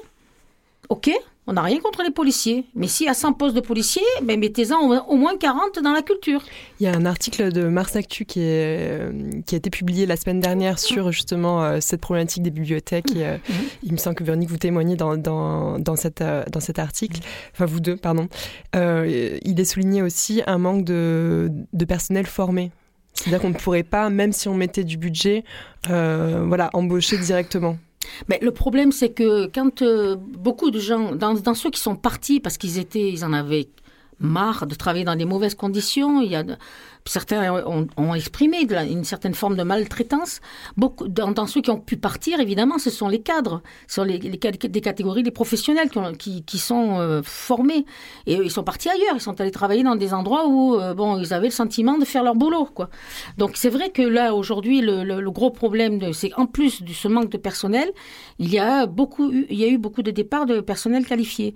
[0.88, 1.10] ok,
[1.50, 2.64] on n'a rien contre les policiers.
[2.76, 6.00] Mais s'il y a 100 postes de policiers, ben mettez-en au moins 40 dans la
[6.00, 6.42] culture.
[6.78, 9.12] Il y a un article de Mars Actu qui, est, euh,
[9.44, 13.10] qui a été publié la semaine dernière sur justement euh, cette problématique des bibliothèques.
[13.16, 13.54] Et, euh, mhm.
[13.82, 17.20] Il me semble que Véronique, vous témoignez dans, dans, dans, cette, dans cet article.
[17.52, 18.28] Enfin, vous deux, pardon.
[18.74, 22.70] il est souligné aussi un manque de, de personnel formé.
[23.14, 25.42] C'est-à-dire qu'on ne pourrait pas, même si on mettait du budget,
[25.88, 27.76] voilà, embaucher directement.
[28.28, 31.96] Mais le problème, c'est que quand euh, beaucoup de gens, dans, dans, ceux qui sont
[31.96, 33.68] partis parce qu'ils étaient, ils en avaient
[34.20, 36.44] marre de travailler dans des mauvaises conditions, il y a
[37.10, 37.52] certains
[37.96, 38.58] ont, exprimé
[38.88, 40.40] une certaine forme de maltraitance.
[40.76, 44.80] Dans, ceux qui ont pu partir, évidemment, ce sont les cadres, ce sont les, des
[44.80, 47.84] catégories, des professionnels qui, sont euh, formés.
[48.26, 51.18] Et ils sont partis ailleurs, ils sont allés travailler dans des endroits où euh, bon,
[51.18, 52.68] ils avaient le sentiment de faire leur boulot.
[53.38, 57.08] Donc c'est vrai que là, aujourd'hui, le, le, gros problème, c'est en plus de ce
[57.08, 57.90] manque de personnel,
[58.38, 61.54] il y a, beaucoup, il y a eu beaucoup de départs de personnel qualifié.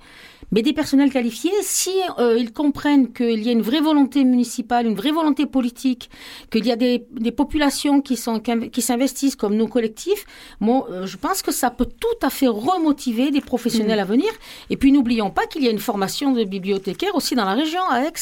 [0.50, 4.86] Mais des personnels qualifiés, si euh, ils comprennent qu'il y a une vraie volonté municipale,
[4.86, 6.10] une vraie volonté politique,
[6.50, 10.24] qu'il y a des, des, populations qui sont qui s'investissent comme nos collectifs,
[10.60, 14.02] bon, euh, je pense que ça peut tout à fait remotiver des professionnels mm.
[14.02, 14.30] à venir.
[14.70, 17.82] Et puis n'oublions pas qu'il y a une formation de bibliothécaire aussi dans la région,
[17.90, 18.12] à Aix,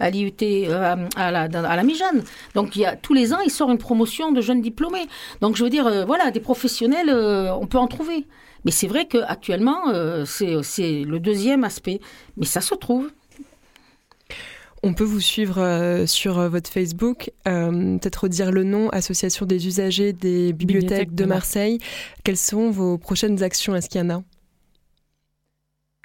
[0.00, 2.22] à l'IUT, euh, à, la, à la Mijane.
[2.54, 5.06] Donc il y a tous les ans, il sort une promotion de jeunes diplômés.
[5.40, 8.26] Donc je veux dire, voilà, des professionnels, on peut en trouver.
[8.64, 12.00] Mais c'est vrai qu'actuellement, euh, c'est le deuxième aspect.
[12.36, 13.10] Mais ça se trouve.
[14.82, 19.66] On peut vous suivre euh, sur euh, votre Facebook, peut-être redire le nom, Association des
[19.66, 21.78] usagers des bibliothèques de Marseille.
[22.24, 23.74] Quelles sont vos prochaines actions?
[23.74, 24.22] Est-ce qu'il y en a?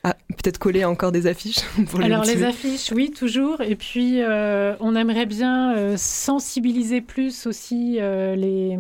[0.05, 3.61] Ah, peut-être coller encore des affiches pour les Alors les affiches, oui, toujours.
[3.61, 8.77] Et puis, on aimerait bien sensibiliser plus aussi les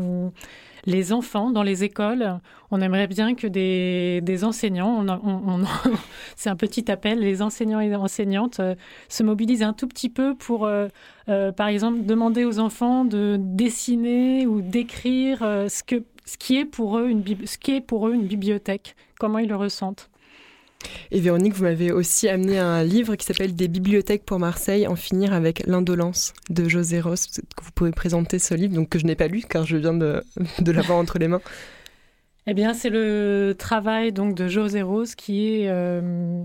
[0.85, 2.39] les enfants dans les écoles.
[2.71, 5.05] On aimerait bien que des, enseignants,
[6.35, 8.75] c'est un petit appel, les enseignants et enseignantes euh,
[9.09, 10.87] se mobilisent un tout petit peu pour, euh,
[11.29, 15.81] euh, par exemple, demander aux enfants de dessiner ou d'écrire ce,
[16.25, 20.09] ce qui est pour eux une bibliothèque, comment ils le ressentent.
[21.11, 24.95] Et Véronique, vous m'avez aussi amené un livre qui s'appelle Des bibliothèques pour Marseille, en
[24.95, 27.27] finir avec l'indolence de José Ross.
[27.55, 29.93] Que vous pouvez présenter ce livre, donc que je n'ai pas lu car je viens
[29.93, 30.23] de,
[30.59, 31.41] de l'avoir entre les mains.
[32.45, 36.43] Eh bien, c'est le travail donc de José Rose qui est euh,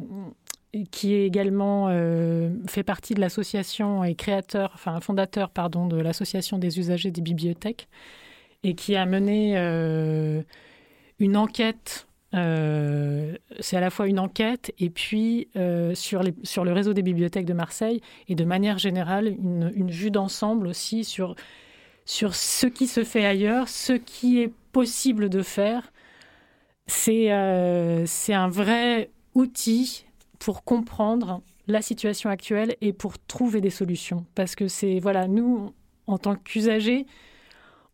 [0.90, 6.58] qui est également euh, fait partie de l'association et créateur, enfin fondateur pardon de l'association
[6.58, 7.88] des usagers des bibliothèques
[8.62, 10.42] et qui a mené euh,
[11.18, 16.72] une enquête euh, c'est à la fois une enquête et puis euh, sur, sur le
[16.72, 21.36] réseau des bibliothèques de Marseille et de manière générale une, une vue d'ensemble aussi sur,
[22.04, 25.90] sur ce qui se fait ailleurs, ce qui est possible de faire.
[26.86, 30.04] C'est euh, un vrai outil
[30.38, 34.26] pour comprendre la situation actuelle et pour trouver des solutions.
[34.34, 35.72] Parce que c'est, voilà, nous,
[36.06, 37.06] en tant qu'usagers,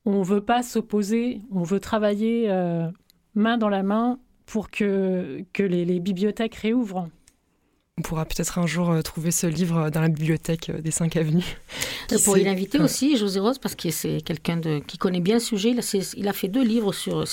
[0.05, 2.49] on ne veut pas s'opposer, on veut travailler
[3.35, 7.09] main dans la main pour que, que les, bibliothèques réouvrent.
[7.97, 11.17] On pourra peut-être un jour euh, trouver ce livre dans la bibliothèque euh, des cinq
[11.17, 11.57] avenues.
[12.11, 15.71] Vous pourriez l'inviter aussi, José Rose, parce que c'est quelqu'un qui connaît bien le sujet.
[15.71, 17.21] Il a, il a fait deux livres sur.
[17.21, 17.25] Mm.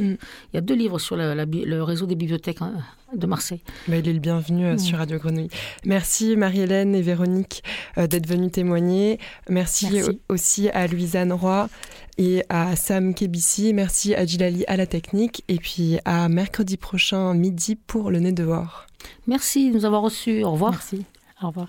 [0.00, 0.16] Il
[0.54, 2.72] y a deux livres sur le réseau des bibliothèques hein,
[3.14, 3.60] de Marseille.
[3.88, 5.00] Bah, il est le bienvenu euh, sur mm.
[5.00, 5.50] Radio Grenouille.
[5.84, 7.62] Merci Marie-Hélène et Véronique
[7.96, 9.18] d'être venues témoigner.
[9.50, 11.68] Merci, Merci, aussi à Louisanne Roy
[12.18, 13.72] et à Sam Kebissi.
[13.72, 18.32] Merci à Gilali à la technique et puis à mercredi prochain midi pour le nez
[18.32, 18.86] dehors.
[19.26, 20.42] Merci de nous avoir reçus.
[20.44, 20.72] Au revoir.
[20.72, 21.04] Merci.
[21.42, 21.68] Au revoir.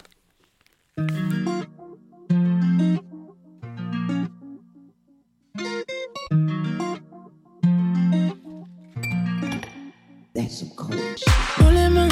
[11.60, 12.08] Dans les mains,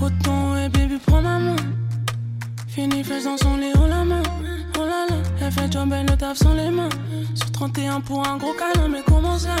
[0.00, 1.56] autant et baby prends ma main.
[2.78, 4.22] Fini faisant son lit en la main.
[4.78, 6.88] Oh là là, elle fait elle le taf sans les mains.
[7.34, 9.56] Sur 31 pour un gros câlin, mais comment ça?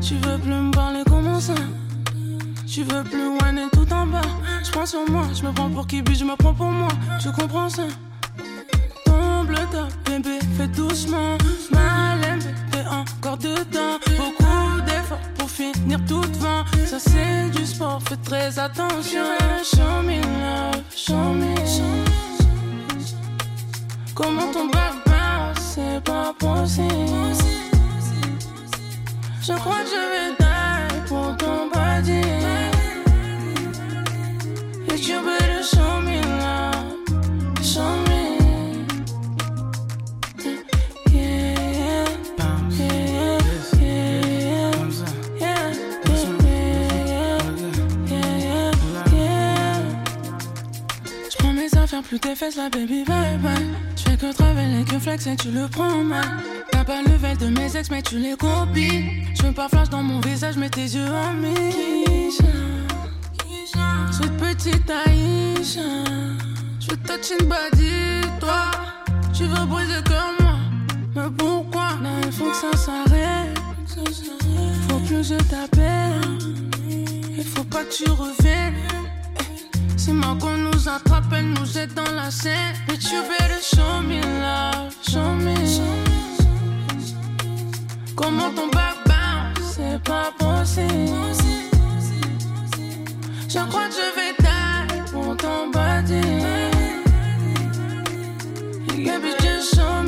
[0.00, 1.54] Tu veux plus me parler comment ça?
[2.66, 4.22] Tu veux plus et tout en bas
[4.64, 6.88] Je prends sur moi, je me prends pour qui je me prends pour moi
[7.22, 7.84] Tu comprends ça?
[9.04, 11.38] Tombe le bébé, fais doucement
[11.70, 12.40] Mal
[12.72, 14.69] t'es encore dedans Beaucoup
[15.60, 16.64] finir tout devant.
[16.86, 19.24] Ça c'est du sport, fais très attention.
[19.62, 21.54] Show me love, show me
[24.14, 24.90] Comment ton back
[25.56, 26.90] c'est pas possible.
[29.42, 30.09] Je crois que je
[52.10, 53.54] plus tes fesses, la baby, bye bye.
[53.96, 56.24] Je fais que travailler, que flex et tu le prends mal.
[56.72, 59.04] T'as pas le level de mes ex, mais tu les copies.
[59.36, 62.42] Je veux pas flash dans mon visage, mais tes yeux en Misha.
[64.10, 65.80] Cette petite Aïcha.
[66.80, 68.72] Je veux touch une body, toi.
[69.32, 70.58] Tu veux briser comme moi.
[71.14, 71.90] Mais pourquoi?
[72.02, 73.56] Non, il faut que ça s'arrête.
[74.88, 76.20] Faut plus que je t'appelle.
[77.38, 78.99] Il faut pas que tu reviennes.
[80.10, 82.74] C'est mort qu'on nous attrape, elle nous jette dans la scène.
[82.88, 85.54] Bitch, you better show me love, show me.
[88.16, 91.14] Comment ton back bounce, c'est pas possible.
[93.48, 96.26] Je crois que je vais die pour ton body.
[98.96, 99.99] Yeah, bitch, just show